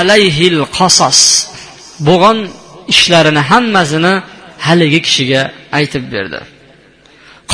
Alayhil 0.00 0.60
qasas 0.78 1.20
bo'lgan 2.06 2.38
ishlarini 2.92 3.42
hammasini 3.50 4.14
haligi 4.66 5.00
kishiga 5.06 5.42
aytib 5.78 6.04
berdi. 6.14 6.40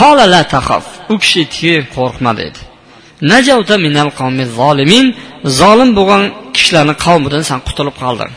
Qola 0.00 0.24
la 0.34 0.42
taxof 0.54 0.84
u 1.12 1.14
kishi 1.22 1.38
aytdiki 1.42 1.74
qo'rqma 1.96 2.32
dedi. 2.42 2.60
Najavta 3.32 3.74
minal 3.86 4.10
zolimin 4.60 5.06
zolim 5.60 5.90
bo'lgan 5.98 6.22
kishilarni 6.56 6.94
qavmidan 7.04 7.42
san 7.50 7.60
qutulib 7.68 7.96
qolding 8.02 8.32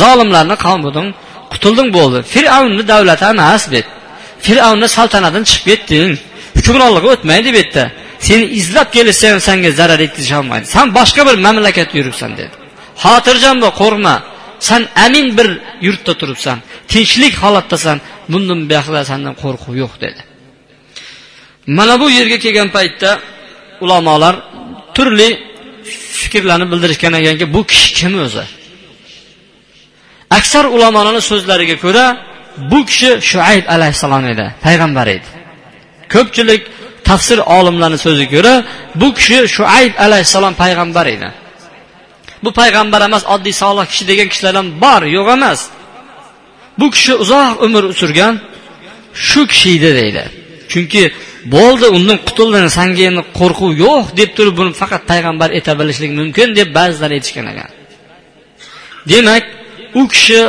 zolimlarni 0.00 0.56
qavmidan 0.66 1.06
qutulding 1.52 1.88
bo'ldi 1.98 2.18
fir'avnni 2.34 2.84
davlati 2.92 3.24
emas 3.32 3.62
bu 3.72 3.80
fir'avnni 4.46 4.88
saltanatidan 4.96 5.44
chiqib 5.50 5.66
ketding 5.70 6.10
hukmronligi 6.56 7.08
o'tmaydi 7.14 7.48
bu 7.56 7.60
yerda 7.62 7.84
seni 8.28 8.44
izlab 8.60 8.88
kelishsa 8.96 9.24
ham 9.32 9.40
senga 9.48 9.70
zarar 9.80 10.00
yetkazisholmaydi 10.06 10.66
san 10.74 10.86
boshqa 10.98 11.22
bir 11.28 11.36
mamlakatda 11.46 11.94
yuribsan 12.00 12.30
dedi. 12.40 12.54
Xotirjam 13.04 13.56
bo'l 13.62 13.72
qo'rqma 13.80 14.14
san 14.60 14.82
amin 15.06 15.26
bir 15.38 15.48
yurtda 15.86 16.12
turibsan 16.20 16.58
tinchlik 16.92 17.34
holatdasan 17.42 17.98
bundan 18.32 18.60
buyoqda 18.70 19.00
sandan 19.10 19.34
qo'rquv 19.42 19.74
yo'q 19.82 19.94
dedi. 20.04 20.20
Mana 21.78 21.94
bu 22.00 22.06
yerga 22.18 22.38
kelgan 22.44 22.68
paytda 22.76 23.10
ulamolar 23.84 24.34
turli 24.96 25.28
fikrlarni 26.20 26.66
bildirishgan 26.72 27.12
ekanki 27.20 27.46
bu 27.54 27.60
kishi 27.70 27.88
kim 27.98 28.12
o'zi? 28.26 28.44
Aksar 30.38 30.64
ulamolarni 30.76 31.22
so'zlariga 31.30 31.76
ko'ra 31.84 32.04
bu 32.70 32.78
kishi 32.88 33.10
shuayb 33.30 33.64
alayhissalom 33.74 34.24
edi 34.32 34.46
payg'ambar 34.66 35.06
edi. 35.16 35.28
Ko'pchilik 36.14 36.62
tafsir 37.08 37.38
olimlarni 37.58 37.98
so'ziga 38.06 38.30
ko'ra 38.36 38.54
bu 39.00 39.08
kishi 39.18 39.38
shuayb 39.56 39.92
alayhissalom 40.06 40.54
payg'ambar 40.62 41.06
edi. 41.14 41.28
Bu 42.44 42.50
payg'ambar 42.60 43.00
emas 43.08 43.24
oddiy 43.34 43.54
solih 43.62 43.84
kishi 43.92 44.04
degan 44.10 44.28
kishilar 44.32 44.54
ham 44.60 44.68
bor 44.84 45.02
yo'q 45.16 45.28
emas. 45.36 45.60
Bu 46.80 46.86
kishi 46.94 47.12
uzoq 47.22 47.54
umr 47.66 47.84
surgan 48.00 48.34
shu 49.28 49.40
kishi 49.52 49.70
edi 49.78 49.90
deydi. 49.98 50.24
Chunki 50.72 51.02
bo'ldi 51.54 51.86
undan 51.96 52.18
qutuldin 52.26 52.66
sanga 52.78 53.02
endi 53.10 53.22
qo'rquv 53.38 53.72
yo'q 53.84 54.04
deb 54.20 54.30
turib 54.36 54.54
buni 54.60 54.72
faqat 54.80 55.02
payg'ambar 55.10 55.48
ayta 55.56 55.72
bilishlik 55.80 56.12
mumkin 56.20 56.48
deb 56.58 56.68
ba'zilar 56.78 57.10
aytishgan 57.16 57.46
ekan. 57.52 57.70
Demak 59.10 59.44
u 60.00 60.02
kishi 60.12 60.40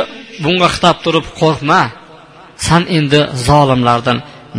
bunga 0.44 0.68
xitob 0.74 0.96
turib 1.04 1.26
qo'rqma 1.40 1.80
san 2.66 2.82
endi 2.98 3.20
zolimlardan 3.48 4.18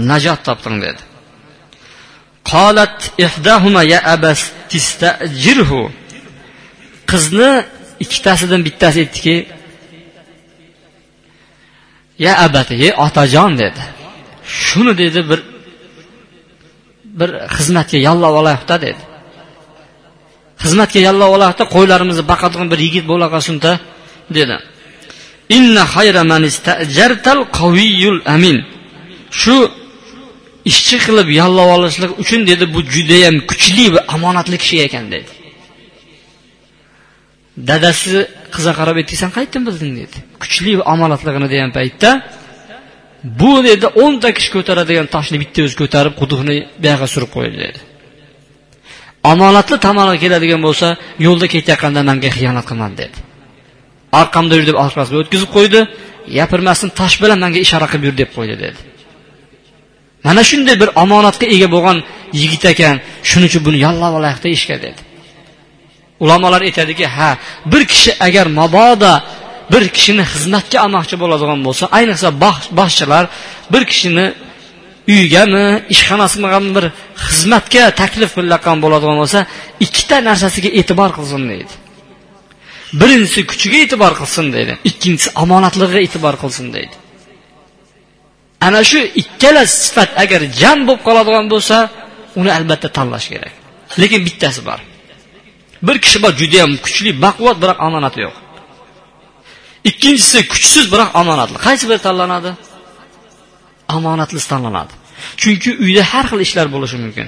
najot 0.10 0.40
topding 0.48 0.78
dedi. 0.86 1.02
Qolat 2.52 2.98
ihdahuma 3.26 3.82
ya 3.94 4.00
abas 4.16 4.42
tistajirhu. 4.72 5.82
Qizni 7.12 7.52
ikkitasidan 8.04 8.62
bittasi 8.68 8.98
aytdiki 9.04 9.36
ya 12.26 12.34
abati 12.46 12.74
ye 12.84 12.90
otajon 13.06 13.52
dedi. 13.62 13.82
Shuni 14.66 14.94
dedi 15.04 15.20
bir 15.30 15.40
bir 17.20 17.30
xizmatga 17.56 17.98
yollab 18.08 18.34
olaylikda 18.42 18.76
dedi. 18.86 19.02
Xizmatga 20.64 21.00
yollab 21.08 21.30
olaylikda 21.36 21.66
qo'ylarimizni 21.76 22.24
boqadigan 22.32 22.68
bir 22.74 22.80
yigit 22.86 23.06
bo'la 23.12 23.28
qolsinda 23.34 23.72
dedi. 24.38 24.58
Inna 25.58 25.84
xayra 25.96 26.24
man 26.32 26.44
istajartal 26.52 27.42
qaviyul 27.60 28.20
amin. 28.36 28.58
Shu 29.42 29.58
ishchi 30.72 30.98
qilib 31.06 31.30
yollab 31.42 31.70
olishlik 31.76 32.12
uchun 32.24 32.42
dedi 32.50 32.66
bu 32.74 32.80
judayam 32.94 33.36
kuchli 33.50 33.86
va 33.94 34.02
omonatli 34.16 34.58
kishi 34.64 34.78
ekan 34.88 35.06
dedi. 35.16 35.32
Dadasi 37.70 38.18
qizga 38.54 38.74
qarab 38.80 38.96
aytdi 39.02 39.16
san 39.22 39.32
qayerdan 39.36 39.64
bilding? 39.68 39.94
dedi. 40.02 40.18
Kuchli 40.42 40.72
omonatligini 40.94 41.48
degan 41.54 41.72
paytda 41.78 42.10
bu 43.42 43.52
dedi 43.70 43.86
o'nta 44.04 44.30
kishi 44.38 44.50
ko'taradigan 44.56 45.08
toshni 45.16 45.38
bitta 45.44 45.60
o'zi 45.66 45.76
ko'tarib 45.82 46.14
quduqni 46.22 46.56
buyog'a 46.84 47.08
surib 47.14 47.32
qo'ydi 47.36 47.58
dedi. 47.66 47.80
Omonatli 49.32 49.78
tomoniga 49.86 50.20
keladigan 50.24 50.62
bo'lsa 50.68 50.88
yo'lda 51.26 51.48
ketayotganda 51.54 52.02
manga 52.10 52.30
xiyonat 52.38 52.66
qilmadi 52.70 52.96
dedi. 53.04 53.18
Orqamda 54.22 54.54
yur 54.58 54.66
deb 54.70 54.78
orqasiga 54.86 55.18
o'tkazib 55.24 55.50
qo'ydi 55.58 55.80
gapirmasdan 56.38 56.90
tosh 57.00 57.16
bilan 57.22 57.38
manga 57.44 57.60
ishora 57.66 57.88
qilib 57.92 58.04
yur 58.08 58.16
deb 58.22 58.30
qo'ydi 58.38 58.56
dedi. 58.66 58.80
Mana 60.28 60.42
shunday 60.50 60.76
bir 60.82 60.90
omonatga 61.04 61.46
ega 61.56 61.68
bo'lgan 61.76 61.98
yigit 62.42 62.64
ekan 62.74 62.96
shuning 63.30 63.50
uchun 63.52 63.62
buni 63.68 63.78
yollab 63.86 64.14
olaylik 64.20 64.42
deyishga 64.48 64.78
dedi. 64.86 65.02
Ulamolar 66.24 66.62
aytadiki 66.68 67.06
ha 67.18 67.30
bir 67.72 67.84
kishi 67.92 68.12
agar 68.28 68.46
mabodo 68.60 69.14
bir 69.72 69.84
kishini 69.96 70.24
xizmatga 70.34 70.78
olmoqchi 70.86 71.16
bo'ladigan 71.24 71.60
bo'lsa 71.68 71.84
ayniqsa 71.98 72.30
boshchilar 72.80 73.24
bir 73.74 73.84
kishini 73.92 74.26
uyigami 75.12 75.66
ishxonasigami 75.94 76.70
bir 76.78 76.86
xizmatga 77.28 77.84
taklif 78.02 78.32
qilayotgan 78.38 78.78
bo'ladigan 78.84 79.18
bo'lsa 79.22 79.40
ikkita 79.86 80.18
narsasiga 80.30 80.70
e'tibor 80.80 81.10
qilsin 81.18 81.42
deydi. 81.52 81.74
Birinchisi 83.02 83.42
kuchiga 83.52 83.78
e'tibor 83.86 84.14
qilsin 84.20 84.46
deydi 84.56 84.74
ikkinchisi 84.90 85.30
omonatligiga 85.44 86.00
e'tibor 86.06 86.36
qilsin 86.44 86.68
deydi. 86.76 86.96
Ana 88.68 88.82
shu 88.90 89.00
ikkala 89.22 89.64
sifat 89.82 90.10
agar 90.24 90.42
jam 90.62 90.78
bo'lib 90.88 91.02
qoladigan 91.08 91.46
bo'lsa 91.54 91.78
uni 92.40 92.52
albatta 92.58 92.88
tanlash 92.98 93.28
kerak. 93.34 93.54
Lekin 94.02 94.22
bittasi 94.28 94.62
bor. 94.70 94.80
Bir 95.88 95.98
kishi 96.04 96.18
bor 96.24 96.34
judayam 96.42 96.72
kuchli 96.86 97.12
baquvvat 97.26 97.58
biroq 97.64 97.78
omonati 97.88 98.20
yo'q. 98.26 98.36
Ikkinchisi 99.90 100.40
kuchsiz 100.54 100.86
biroq 100.94 101.10
omonatli. 101.22 101.58
Qaysi 101.68 101.86
biri 101.90 102.02
tanlanadi? 102.08 102.52
Omonatlisi 103.98 104.48
tanlanadi. 104.54 104.94
Chunki 105.42 105.70
uyda 105.84 106.04
har 106.12 106.26
xil 106.32 106.40
ishlar 106.48 106.68
bo'lishi 106.76 106.98
mumkin. 107.04 107.28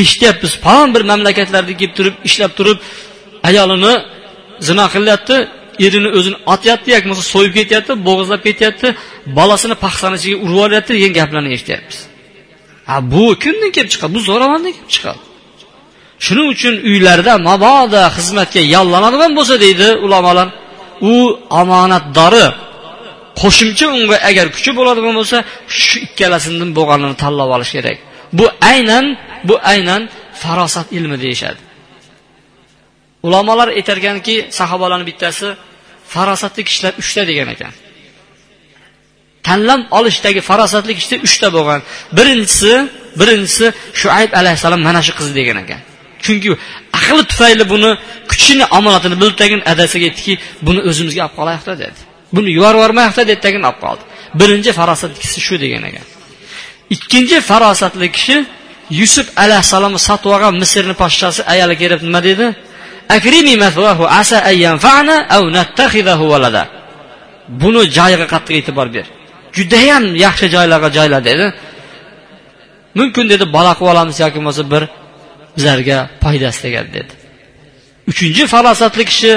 Eshityapmiz 0.00 0.52
falon 0.64 0.88
bir 0.94 1.02
mamlakatlarda 1.10 1.72
kelib 1.80 1.94
turib 1.98 2.16
ishlab 2.28 2.52
turib 2.58 2.78
ayolini 3.48 3.94
zino 4.68 4.84
qilyapti 4.94 5.36
erini 5.86 6.08
o'zini 6.18 6.36
otyapti 6.54 6.88
yoki 6.94 7.06
bo'lmasa 7.08 7.24
so'yib 7.34 7.52
ketyapti 7.58 7.92
bo'g'izlab 8.08 8.42
ketyapti 8.48 8.88
bolasini 9.38 9.76
paxsani 9.84 10.16
ichiga 10.20 10.36
urib 10.44 10.52
yuboryapti 10.54 10.90
degan 10.96 11.12
gaplarni 11.18 11.50
eshityapmiz. 11.56 11.98
Ha 12.88 12.96
bu 13.12 13.24
kimdan 13.42 13.70
kelib 13.76 13.90
chiqadi? 13.94 14.12
Bu 14.16 14.20
zo'ravondan 14.28 14.72
kelib 14.76 14.90
chiqadi. 14.96 15.20
Shuning 16.24 16.48
uchun 16.54 16.74
uylarda 16.90 17.34
mabodo 17.48 18.02
xizmatga 18.16 18.62
yollanadigan 18.74 19.32
bo'lsa 19.38 19.54
deydi 19.64 19.88
ulamolar. 20.06 20.48
U 21.14 21.16
omonatdori 21.60 22.46
qo'shimcha 23.40 23.86
unga 23.96 24.16
agar 24.30 24.46
kuchi 24.56 24.70
bo'ladigan 24.78 25.14
bo'lsa 25.20 25.38
shu 25.82 25.96
ikkalasidan 26.06 26.70
bo'lganini 26.78 27.16
tanlab 27.22 27.50
olish 27.56 27.72
kerak. 27.76 27.98
Bu 28.38 28.46
aynan 28.72 29.04
bu 29.48 29.54
aynan 29.72 30.02
farosat 30.42 30.86
ilmi 30.98 31.16
deyishadi. 31.24 31.60
Ulamolar 33.26 33.68
aytarganki 33.78 34.34
sahobalarni 34.58 35.06
bittasi 35.10 35.48
farosatli 36.14 36.62
kishilar 36.68 36.92
uchta 37.02 37.22
degan 37.30 37.48
ekan. 37.54 37.72
Tanlab 39.46 39.80
olishdagi 39.98 40.40
farosatli 40.50 40.92
kishi 40.98 41.16
uchta 41.26 41.48
bo'lgan. 41.56 41.80
Birinchisi 42.18 42.72
birinchisi 43.20 43.66
shuayb 44.00 44.30
alayhissalom 44.40 44.80
mana 44.88 45.00
shu 45.06 45.12
qiz 45.18 45.28
degan 45.38 45.58
ekan. 45.64 45.80
Chunki 46.24 46.48
aqli 46.98 47.22
tufayli 47.30 47.64
buni 47.72 47.90
kuchini 48.30 48.64
omonatini 48.78 49.16
bilib 49.20 49.36
tagin 49.42 49.60
adasiga 49.72 50.04
aytdiki 50.10 50.32
buni 50.66 50.80
o'zimizga 50.90 51.22
olib 51.26 51.34
qolaylikda 51.38 51.74
dedi. 51.82 51.98
Buni 52.34 52.48
yuborib 52.56 52.78
yubormaylikda 52.80 53.22
dedi 53.30 53.40
tagin 53.46 53.62
olib 53.68 53.78
qoldi. 53.84 54.02
Birinchi 54.40 54.70
farosatli 54.78 55.18
kishi 55.24 55.40
shu 55.46 55.54
degan 55.64 55.82
ekan. 55.90 56.06
Ikkinchi 56.94 57.36
farosatli 57.50 58.08
kishi 58.16 58.36
yusuf 59.00 59.26
alayhissalomni 59.42 60.00
sotib 60.08 60.30
olgan 60.34 60.54
misrni 60.62 60.94
podshasi 61.02 61.40
ayoli 61.52 61.74
kelib 61.82 62.00
nima 62.06 62.20
dedi? 62.28 62.46
Asa 64.20 64.36
aw 65.34 65.42
walada. 66.32 66.62
Buni 67.62 67.82
joyiga 67.96 68.26
qattiq 68.32 68.54
e'tibor 68.60 68.88
ber. 68.94 69.06
Judayam 69.56 70.04
yaxshi 70.24 70.46
joylarga 70.54 70.88
joyla 70.98 71.18
dedi. 71.28 71.46
Mumkin 72.98 73.24
dedi 73.32 73.44
bola 73.56 73.72
qilib 73.78 73.90
olamiz 73.92 74.16
yoki 74.22 74.36
bo'lmasa 74.38 74.62
bir 74.72 74.82
bizlarga 75.60 75.98
foydasi 76.22 76.58
tegadi 76.64 76.90
dedi. 76.98 77.12
Uchinchi 78.10 78.42
farosatli 78.54 79.04
kishi 79.10 79.32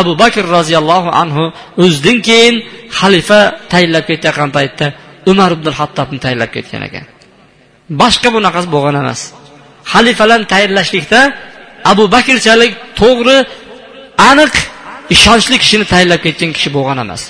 abu 0.00 0.12
bakr 0.22 0.44
roziyallohu 0.56 1.10
anhu 1.22 1.44
o'zidan 1.84 2.18
keyin 2.28 2.54
xalifa 2.98 3.40
tayinlab 3.72 4.04
ketayotgan 4.10 4.50
paytda 4.56 4.86
umar 5.30 5.50
ibn 5.56 5.68
hattobni 5.78 6.18
tayinlab 6.24 6.50
ketgan 6.56 6.82
ekan. 6.88 7.04
Boshqa 8.00 8.28
bunaqasi 8.36 8.68
bo'lgan 8.74 8.96
emas. 9.02 9.20
Xalifalarni 9.92 10.46
tayinlashlikda 10.54 11.20
abu 11.92 12.04
bakrchalik 12.16 12.72
to'g'ri 13.00 13.38
aniq 14.30 14.54
ishonchli 15.14 15.56
kishini 15.62 15.84
tayinlab 15.92 16.20
ketgan 16.26 16.50
kishi 16.56 16.68
bo'lgan 16.76 16.98
emas. 17.04 17.22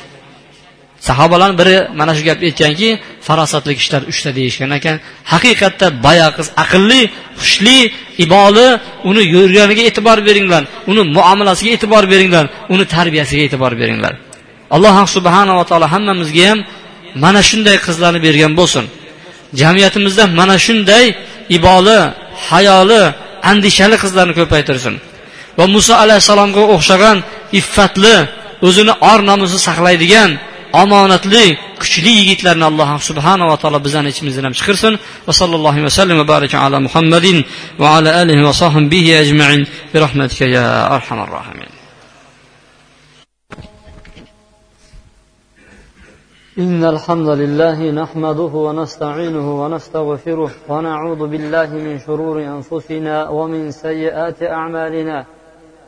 Sahobalarni 1.08 1.56
biri 1.60 1.76
mana 2.00 2.12
shu 2.16 2.22
gapni 2.28 2.44
aytganki 2.50 2.88
farosatli 3.26 3.72
kishilar 3.78 4.02
uchta 4.12 4.30
deyishgan 4.38 4.70
ekan. 4.78 4.96
Haqiqatda 5.32 5.86
bayaqiz 6.06 6.46
aqlli 6.64 7.00
xushli 7.40 7.78
iboli 8.24 8.68
uni 9.10 9.22
yurganiga 9.34 9.82
e'tibor 9.88 10.18
beringlar 10.28 10.62
uni 10.90 11.02
muomalasiga 11.16 11.70
e'tibor 11.76 12.04
beringlar 12.12 12.44
uni 12.74 12.84
tarbiyasiga 12.94 13.42
e'tibor 13.46 13.72
beringlar. 13.80 14.14
Alloh 14.74 14.96
subhanava 15.16 15.62
taolo 15.70 15.86
hammamizga 15.94 16.44
ham 16.50 16.58
mana 17.24 17.40
shunday 17.50 17.76
qizlarni 17.86 18.20
bergan 18.26 18.52
bo'lsin. 18.60 18.84
Jamiyatimizda 19.60 20.24
mana 20.40 20.56
shunday 20.66 21.04
iboli 21.56 21.98
hayoli 22.48 23.02
andishali 23.50 23.96
qizlarni 24.04 24.34
ko'paytirsin. 24.40 24.94
Va 25.58 25.64
muso 25.74 25.92
alayhissalomga 26.04 26.62
o'xshagan 26.74 27.16
iffatli 27.60 28.16
o'zini 28.66 28.94
or 29.10 29.18
nomusini 29.30 29.60
saqlaydigan 29.68 30.30
omonatli 30.82 31.46
kuchli 31.80 32.12
yigitlarni 32.18 32.64
alloh 32.70 32.88
subhanava 33.08 33.54
taolo 33.62 33.78
bizani 33.87 34.08
ichimizdan 34.12 34.44
ham 34.48 34.54
chiqarsin 34.58 34.94
va 35.26 35.32
sallallohu 35.40 35.78
vasallam 35.88 36.16
va 36.22 36.26
baraka 36.34 36.56
ala 36.66 36.78
muhammadin 36.87 37.37
va 37.80 37.87
ala 37.96 38.10
alihi 38.22 38.42
va 38.48 38.52
sohbihi 38.62 39.10
ajmain 39.22 39.60
bi 39.92 39.96
rahmatika 40.04 40.44
ya 40.56 40.64
arhamar 40.96 41.28
rohimin 41.38 41.70
إن 46.58 46.84
الحمد 46.84 47.28
لله 47.28 47.90
نحمده 47.90 48.52
ونستعينه 48.66 49.62
ونستغفره 49.62 50.50
ونعوذ 50.68 51.26
بالله 51.32 51.68
من 51.87 51.98
شرور 52.06 52.37
أنفسنا 52.56 53.28
ومن 53.28 53.70
سيئات 53.70 54.42
أعمالنا 54.42 55.26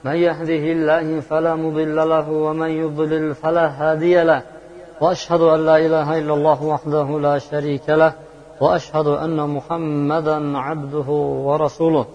من 0.05 0.17
يهده 0.27 0.65
الله 0.75 1.21
فلا 1.21 1.55
مضل 1.55 1.97
له 1.97 2.29
ومن 2.47 2.71
يضلل 2.83 3.35
فلا 3.35 3.67
هادي 3.81 4.23
له 4.23 4.43
واشهد 5.02 5.42
ان 5.42 5.60
لا 5.70 5.78
اله 5.86 6.08
الا 6.20 6.34
الله 6.34 6.60
وحده 6.64 7.08
لا 7.28 7.36
شريك 7.50 7.86
له 8.02 8.12
واشهد 8.62 9.08
ان 9.08 9.40
محمدا 9.56 10.38
عبده 10.58 11.10
ورسوله 11.48 12.06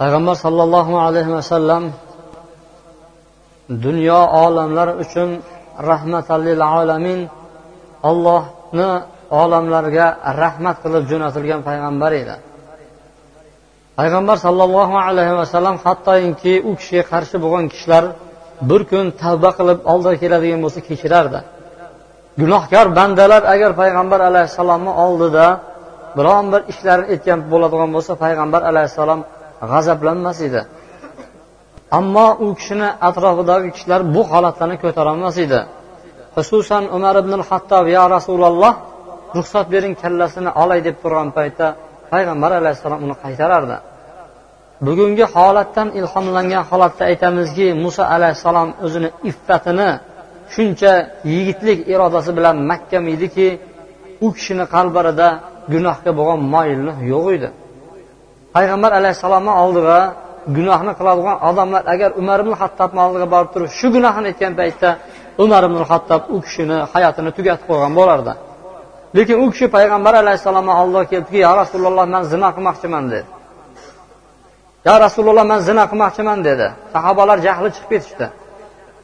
payg'ambar 0.00 0.36
sollallohu 0.46 0.92
alayhi 1.06 1.30
vasallam 1.38 1.84
dunyo 3.86 4.20
olamlar 4.44 4.88
uchun 5.02 5.28
rahmatallil 5.90 6.62
alamin 6.76 7.20
ollohni 8.10 8.90
olamlarga 9.42 10.06
rahmat 10.42 10.76
qilib 10.84 11.04
jo'natilgan 11.10 11.60
payg'ambar 11.68 12.12
edi 12.22 12.36
payg'ambar 13.98 14.36
sollallohu 14.46 14.94
alayhi 15.08 15.34
vasallam 15.42 15.76
hattoki 15.84 16.54
u 16.68 16.70
kishiga 16.78 17.04
qarshi 17.12 17.36
bo'lgan 17.44 17.66
kishilar 17.72 18.04
bir 18.69 18.81
kun 18.91 19.05
tavba 19.21 19.51
qilib 19.57 19.79
oldiga 19.91 20.15
keladigan 20.23 20.59
bo'lsa 20.65 20.79
kechirardi. 20.89 21.39
Gunohkor 22.41 22.87
bandalar 22.97 23.43
agar 23.53 23.71
payg'ambar 23.81 24.19
alayhissalomni 24.29 24.91
oldida 25.05 25.45
biron 26.17 26.45
bir 26.53 26.61
ishlarini 26.71 27.07
aytgan 27.13 27.39
bo'ladigan 27.51 27.89
bo'lsa 27.95 28.13
payg'ambar 28.23 28.61
alayhissalom 28.71 29.21
g'azablanmas 29.71 30.37
edi. 30.47 30.61
Ammo 31.99 32.27
u 32.45 32.47
kishini 32.59 32.89
atrofidagi 33.09 33.69
kishilar 33.75 34.01
bu 34.15 34.21
holatlarni 34.31 34.77
ko'tarolmas 34.83 35.35
edi. 35.45 35.59
Xususan 36.35 36.83
umar 36.97 37.15
ibn 37.23 37.33
hattob 37.49 37.85
yo 37.95 38.03
rasululloh 38.15 38.73
ruxsat 39.37 39.65
bering 39.73 39.93
kallasini 40.01 40.51
olay 40.63 40.79
deb 40.87 40.95
turgan 41.03 41.29
paytda 41.37 41.67
payg'ambar 42.11 42.51
alayhissalom 42.59 42.99
uni 43.05 43.15
qaytarardi. 43.23 43.77
Bugungi 44.87 45.25
holatdan 45.35 45.87
ilhomlangan 45.99 46.63
holatda 46.69 47.03
aytamizki 47.11 47.67
muso 47.83 48.03
alayhissalom 48.15 48.69
o'zini 48.85 49.09
iffatini 49.29 49.89
shuncha 50.53 50.93
yigitlik 51.33 51.79
irodasi 51.93 52.31
bilan 52.37 52.55
mahkam 52.71 53.03
ediki 53.15 53.47
u 54.25 54.27
kishini 54.35 54.65
qalblarida 54.75 55.27
gunohga 55.73 56.11
bo'lgan 56.19 56.39
moyillik 56.53 56.97
yo'q 57.11 57.25
edi. 57.37 57.49
Payg'ambar 58.55 58.91
alayhissalomni 58.99 59.53
oldiga 59.63 59.99
gunohni 60.57 60.93
qiladigan 60.99 61.37
odamlar 61.49 61.81
agar 61.93 62.09
umar 62.21 62.37
ibn 62.43 62.53
hattobni 62.61 62.99
oldiga 63.05 63.27
borib 63.33 63.49
turib 63.53 63.69
shu 63.79 63.87
gunohni 63.95 64.25
aytgan 64.31 64.53
paytda 64.59 64.89
umar 65.43 65.63
ibn 65.69 65.81
hattob 65.91 66.21
u 66.35 66.37
kishini 66.45 66.77
hayotini 66.93 67.31
tugatib 67.37 67.65
qo'ygan 67.69 67.93
bo'lardi. 67.99 68.33
Lekin 69.17 69.35
u 69.43 69.45
kishi 69.51 69.67
payg'ambar 69.75 70.13
alayhissalomni 70.23 70.73
oldiga 70.81 71.03
kelibdiki 71.11 71.39
yo 71.47 71.51
rasululloh 71.61 72.05
man 72.13 72.23
zina 72.31 72.49
qilmoqchiman 72.55 73.05
dedi. 73.13 73.27
Yo 74.87 74.93
rasululloh 75.05 75.45
man 75.51 75.59
zina 75.69 75.83
qilmoqchiman 75.91 76.39
dedi. 76.49 76.67
Sahobalar 76.93 77.37
jahli 77.47 77.69
chiqib 77.75 77.89
ketishdi. 77.93 78.27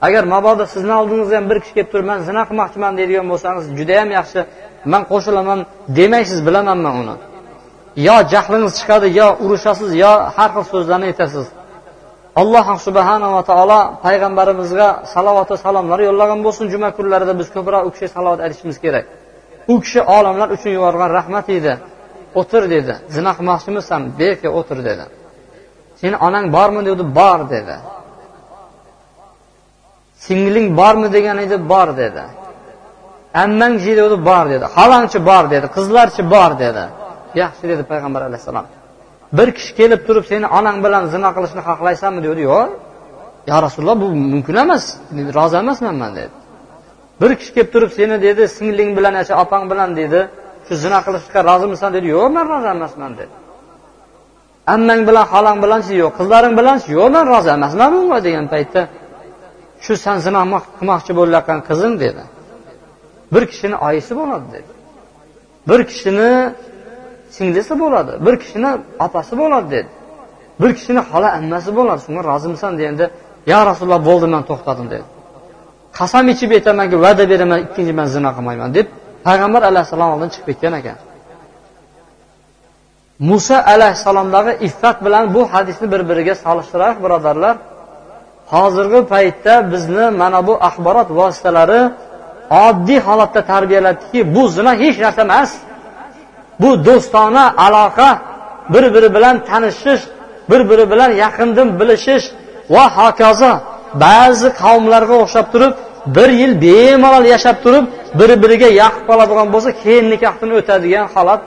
Agar 0.07 0.23
mabodo 0.33 0.63
sizni 0.73 0.93
oldingizga 1.01 1.35
ham 1.39 1.47
bir 1.51 1.57
kishi 1.63 1.73
kelib 1.77 1.89
turib 1.93 2.07
man 2.11 2.19
zina 2.29 2.41
qilmoqchiman 2.49 2.93
deydigan 2.99 3.25
bo'lsangiz 3.31 3.65
judayam 3.79 4.09
yaxshi. 4.17 4.39
Man 4.93 5.03
qo'shilaman 5.11 5.59
demaysiz 5.97 6.39
bilaman 6.47 6.79
man 6.85 6.95
uni. 7.01 7.15
Yo 8.07 8.15
jahlingiz 8.33 8.73
chiqadi 8.79 9.07
yo 9.19 9.27
urushasiz 9.43 9.91
yo 10.03 10.13
har 10.35 10.49
xil 10.55 10.65
so'zlarni 10.71 11.05
aytasiz. 11.11 11.45
Alloh 12.41 12.67
subhanava 12.87 13.41
taolo 13.49 13.79
payg'ambarimizga 14.05 14.87
salovatu 15.13 15.55
salomlar 15.65 15.99
yo'llagan 16.07 16.39
bo'lsin. 16.45 16.65
Juma 16.73 16.89
kunlarida 16.97 17.33
biz 17.39 17.47
ko'proq 17.55 17.81
u 17.87 17.89
kishiga 17.93 18.11
salovat 18.15 18.39
aytishimiz 18.45 18.77
kerak. 18.85 19.05
U 19.73 19.75
kishi 19.83 20.01
olamlar 20.17 20.47
uchun 20.55 20.71
yuborgan 20.77 21.09
rahmat 21.17 21.47
edi 21.57 21.73
o'tir 22.39 22.63
dedi. 22.73 22.93
Zina 23.15 23.31
qilmoqchimisan 23.37 24.01
beka 24.19 24.49
o'tir 24.59 24.79
dedi. 24.89 25.05
Seni 26.01 26.15
onang 26.27 26.45
bormi 26.55 26.81
dedi 26.89 27.03
bor 27.19 27.39
dedi. 27.53 27.75
Singling 30.25 30.67
bormi 30.79 31.07
degan 31.15 31.37
edi 31.45 31.69
bor 31.71 31.89
dedi. 32.01 32.23
Ammangchi 33.43 33.93
dedi 34.01 34.15
bor 34.29 34.45
dedi. 34.53 34.65
Xolangchi 34.77 35.19
bor 35.29 35.43
dedi 35.53 35.67
qizlarchi 35.75 36.23
bor 36.33 36.51
dedi. 36.63 36.83
Yaxshi 37.41 37.65
dedi 37.71 37.83
payg'ambar 37.91 38.21
alayhissalom. 38.29 38.65
Bir 39.37 39.49
kishi 39.57 39.71
kelib 39.79 40.01
turib 40.07 40.25
seni 40.31 40.47
onang 40.57 40.77
bilan 40.85 41.03
zino 41.13 41.29
qilishni 41.35 41.61
xohlaysanmi 41.69 42.21
dedi 42.27 42.41
yo'q. 42.51 42.69
Yo 43.49 43.57
rasululloh 43.65 43.97
bu 44.03 44.07
mumkin 44.33 44.55
emas 44.63 44.83
rozi 45.37 45.55
emasman 45.63 45.95
man 46.01 46.11
dedi. 46.19 46.33
Bir 47.21 47.31
kishi 47.39 47.51
kelib 47.55 47.69
turib 47.73 47.91
seni 47.97 48.15
dedi 48.27 48.43
singling 48.57 48.91
bilan 48.97 49.13
opang 49.43 49.63
bilan 49.71 49.89
dedi 49.99 50.19
shu 50.67 50.73
zino 50.83 50.99
qilishga 51.05 51.39
rozimisan 51.49 51.89
dedi 51.95 52.07
yo'q 52.15 52.27
man 52.35 52.45
rozi 52.53 52.67
emasman 52.75 53.11
dedi. 53.19 53.33
Ammang 54.73 55.01
bilan 55.07 55.25
xolang 55.33 55.57
bilanchi 55.63 55.93
yo'q 56.03 56.13
qizlaring 56.19 56.53
bilanchi 56.59 56.87
yo'q 56.97 57.07
man 57.15 57.25
rozi 57.33 57.49
emasman 57.57 57.89
bunga 57.95 58.19
degan 58.27 58.45
paytda 58.53 58.81
shu 59.85 59.93
san 60.05 60.17
zino 60.25 60.41
qilmoqchi 60.77 61.11
bo'layotgan 61.19 61.59
qizim 61.69 61.93
dedi. 62.03 62.23
Bir 63.33 63.43
kishini 63.51 63.75
oyisi 63.87 64.13
bo'ladi 64.19 64.47
dedi. 64.55 64.71
Bir 65.69 65.81
kishini 65.89 66.29
singlisi 67.35 67.73
bo'ladi 67.81 68.11
bir 68.25 68.35
kishini 68.41 68.71
opasi 69.05 69.33
bo'ladi 69.41 69.67
dedi. 69.75 69.89
Bir 70.61 70.71
kishini 70.77 71.01
xola 71.09 71.29
ammasi 71.39 71.69
bo'ladi 71.77 72.01
shunga 72.05 72.21
rozimisan 72.31 72.71
deganda 72.79 73.05
yo 73.51 73.59
rasululloh 73.69 74.01
bo'ldi 74.09 74.27
man 74.33 74.43
to'xtadim 74.49 74.87
dedi. 74.93 75.05
Qasam 75.97 76.25
ichib 76.33 76.49
aytamanki 76.57 76.97
va'da 77.05 77.23
beraman 77.31 77.59
ikkinchi 77.65 77.93
man 77.99 78.07
zina 78.15 78.29
qilmayman 78.37 78.69
deb 78.77 78.87
payg'ambar 79.27 79.61
alayhissalom 79.69 80.09
oldin 80.15 80.29
chiqib 80.33 80.47
ketgan 80.49 80.73
ekan. 80.81 80.97
Muso 83.19 83.55
alayhissalomdagi 83.73 84.65
iffat 84.65 85.05
bilan 85.05 85.33
bu 85.33 85.41
hadisni 85.53 85.91
bir 85.91 86.09
biriga 86.09 86.35
solishtiraylik 86.35 87.03
birodarlar. 87.03 87.55
Hozirgi 88.53 89.05
paytda 89.13 89.71
bizni 89.71 90.09
mana 90.21 90.47
bu 90.47 90.53
axborot 90.67 91.09
vositalari 91.19 91.81
oddiy 92.65 92.99
holatda 93.07 93.41
tarbiyaladiki 93.51 94.35
bu 94.35 94.47
zina 94.47 94.73
hech 94.81 94.97
narsa 94.99 95.21
emas. 95.21 95.51
Bu 96.61 96.85
do'stona 96.85 97.53
aloqa 97.65 98.09
bir 98.73 98.93
biri 98.93 99.09
bilan 99.15 99.35
tanishish 99.49 100.03
bir 100.49 100.69
biri 100.69 100.91
bilan 100.91 101.11
yaqindan 101.23 101.69
bilishish 101.79 102.25
va 102.69 102.85
hokazo 102.97 103.51
ba'zi 104.05 104.49
qavmlarga 104.61 105.15
o'xshab 105.23 105.47
turib 105.53 105.73
bir 106.15 106.29
yil 106.41 106.53
bemalol 106.65 107.25
yashab 107.33 107.57
turib 107.63 107.85
bir 108.19 108.29
biriga 108.43 108.69
yaqib 108.81 109.03
qoladigan 109.09 109.47
bo'lsa 109.53 109.69
keyin 109.83 110.05
nikohdan 110.13 110.49
o'tadigan 110.59 111.07
holat 111.15 111.41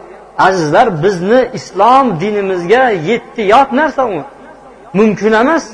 azizlar 0.47 0.87
bizni 1.05 1.41
islom 1.59 2.07
dinimizga 2.21 2.85
yetti 3.11 3.43
yot 3.55 3.73
narsa 3.81 4.03
u. 4.17 4.21
Mumkin 4.99 5.33
emas. 5.43 5.65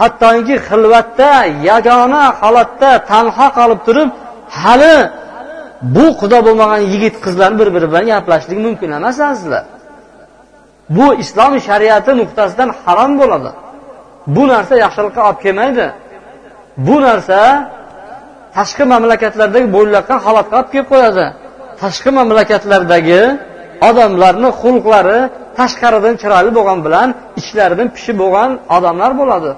Hattoki 0.00 0.56
xilvatda 0.68 1.30
yagona 1.70 2.24
holatda 2.40 2.90
tanho 3.10 3.46
qolib 3.58 3.80
turib 3.86 4.10
hali 4.60 4.96
bu 5.96 6.06
quda 6.20 6.38
bo'lmagan 6.46 6.82
yigit 6.92 7.16
qizlar 7.24 7.50
bir 7.60 7.68
biri 7.74 7.86
bilan 7.90 8.04
gaplashishligi 8.12 8.62
mumkin 8.68 8.90
emas 8.98 9.16
azizlar. 9.30 9.64
Bu 10.96 11.06
islom 11.22 11.52
shariati 11.66 12.12
nuqtasidan 12.20 12.70
harom 12.82 13.12
bo'ladi. 13.20 13.50
Bu 14.34 14.42
narsa 14.52 14.74
yaxshilikqa 14.84 15.20
olib 15.28 15.40
kelmaydi. 15.44 15.86
Bu 16.86 16.96
narsa 17.06 17.38
tashqi 18.56 18.84
mamlakatlardagi 18.92 19.68
bo'layotgan 19.76 20.18
holatga 20.26 20.54
olib 20.60 20.70
kelib 20.72 20.88
qo'yadi. 20.92 21.26
Tashqi 21.82 22.10
mamlakatlardagi 22.18 23.20
odamlarni 23.88 24.48
xulqlari 24.60 25.18
tashqaridan 25.58 26.14
chiroyli 26.22 26.50
bo'lgan 26.58 26.78
bilan 26.86 27.08
ichlaridan 27.40 27.88
pishib 27.96 28.16
bo'lgan 28.22 28.50
odamlar 28.76 29.10
bo'ladi. 29.20 29.50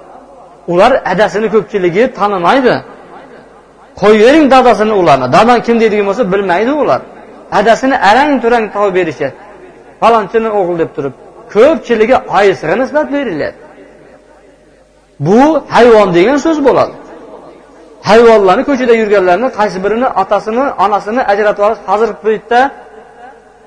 Ular 0.71 0.91
adasini 1.13 1.47
ko'pchiligi 1.55 2.03
tanimaydi. 2.19 2.75
Qo'yavering 4.01 4.45
dadasini 4.55 4.93
ularni. 5.01 5.27
Dadam 5.35 5.59
kim 5.65 5.75
deydigan 5.81 6.05
bo'lsa 6.09 6.23
bilmaydi 6.33 6.71
ular. 6.83 7.01
Adasini 7.59 7.95
arang 8.09 8.31
turang 8.43 8.65
topib 8.75 8.93
berishadi 8.99 9.35
falonchini 10.01 10.49
o'g'li 10.59 10.75
deb 10.81 10.91
turib 10.95 11.13
ko'pchiligi 11.53 12.17
oyisiga 12.37 12.75
nisbat 12.81 13.07
beriladi 13.15 13.57
bu 15.27 15.41
hayvon 15.75 16.07
degan 16.17 16.37
so'z 16.45 16.57
bo'ladi. 16.67 16.93
Hayvonlarni 18.09 18.63
ko'chada 18.69 18.93
yurganlarni 19.01 19.47
qaysi 19.59 19.77
birini 19.85 20.07
otasini 20.21 20.65
onasini 20.85 21.21
ajratib 21.31 21.63
olish 21.67 21.81
hozirgi 21.89 22.17
paytda 22.25 22.59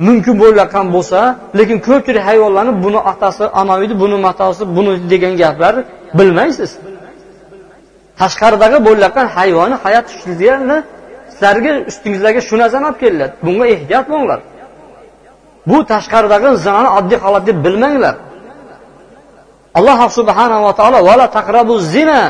mumkin 0.07 0.35
bo'layotgan 0.43 0.87
bo'lsa 0.95 1.21
lekin 1.59 1.79
ko'pchilik 1.89 2.25
hayvonlarni 2.29 2.73
buni 2.85 3.01
otasi 3.13 3.45
anavi 3.61 3.87
buni 4.03 4.17
matosi 4.27 4.63
buni 4.77 4.93
degan 5.13 5.35
gaplar 5.43 5.75
bilmaysiz. 6.19 6.71
Tashqaridagi 8.21 8.79
bo'layotgan 8.87 9.27
hayvonni 9.37 9.77
hayot 9.85 10.07
sizlarni 10.23 10.79
sizlarga 11.33 11.73
ustingizlarga 11.91 12.41
shu 12.49 12.55
narsani 12.63 12.85
olib 12.89 12.99
keliladi 13.03 13.35
bunga 13.47 13.67
ehtiyot 13.75 14.07
bo'linglar. 14.13 14.41
Bu 15.69 15.77
tashqaridagi 15.93 16.49
zinani 16.65 16.91
oddiy 16.99 17.19
holat 17.25 17.45
deb 17.49 17.59
bilmanglar. 17.67 18.15
Alloh 19.79 20.01
subhanava 20.19 20.71
taolo 20.79 20.99
vala 21.09 21.27
taqrabu 21.37 21.75
zina 21.95 22.23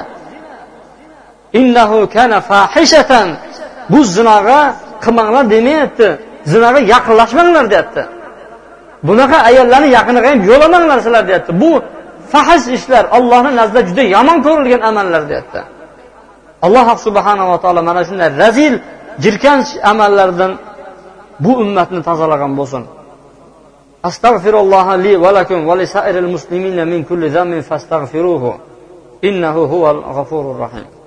innahu 1.61 1.99
kana 2.15 2.39
fahishatan. 2.51 3.29
Bu 3.93 4.01
zinoga 4.17 4.61
qilmanglar 5.05 5.45
demayapti. 5.55 6.09
zinaga 6.53 6.81
yaqinlashmanglar 6.95 7.65
deyapti. 7.73 8.03
Bunaqa 9.09 9.39
ayollarni 9.49 9.89
yaqiniga 9.99 10.29
ham 10.33 10.41
yo'lamanglar 10.51 10.99
sizlar 11.05 11.25
deyapti. 11.31 11.53
Bu 11.63 11.71
fahish 12.33 12.67
ishlar 12.77 13.05
allohni 13.19 13.51
nazdida 13.61 13.83
juda 13.89 14.03
yomon 14.17 14.39
ko'rilgan 14.47 14.83
amallar 14.91 15.23
deyapti. 15.31 15.61
Alloh 16.67 16.87
subhanava 17.07 17.57
taolo 17.63 17.83
mana 17.89 18.03
shunday 18.09 18.31
razil 18.43 18.75
jirkanch 19.25 19.69
amallardan 19.93 20.53
bu 21.45 21.53
ummatni 21.65 22.01
tozalagan 22.09 22.53
bo'lsin. 22.59 22.83
Astag'firulloha 24.09 24.95
li 25.05 25.13
va 25.25 25.31
lakum 25.39 25.61
va 25.69 25.75
muslimina 26.35 26.85
min 26.93 27.01
kulli 27.09 27.29
innahu 29.29 29.63
huval 29.73 30.01
ghafurur 30.17 30.59
rahim. 30.65 31.00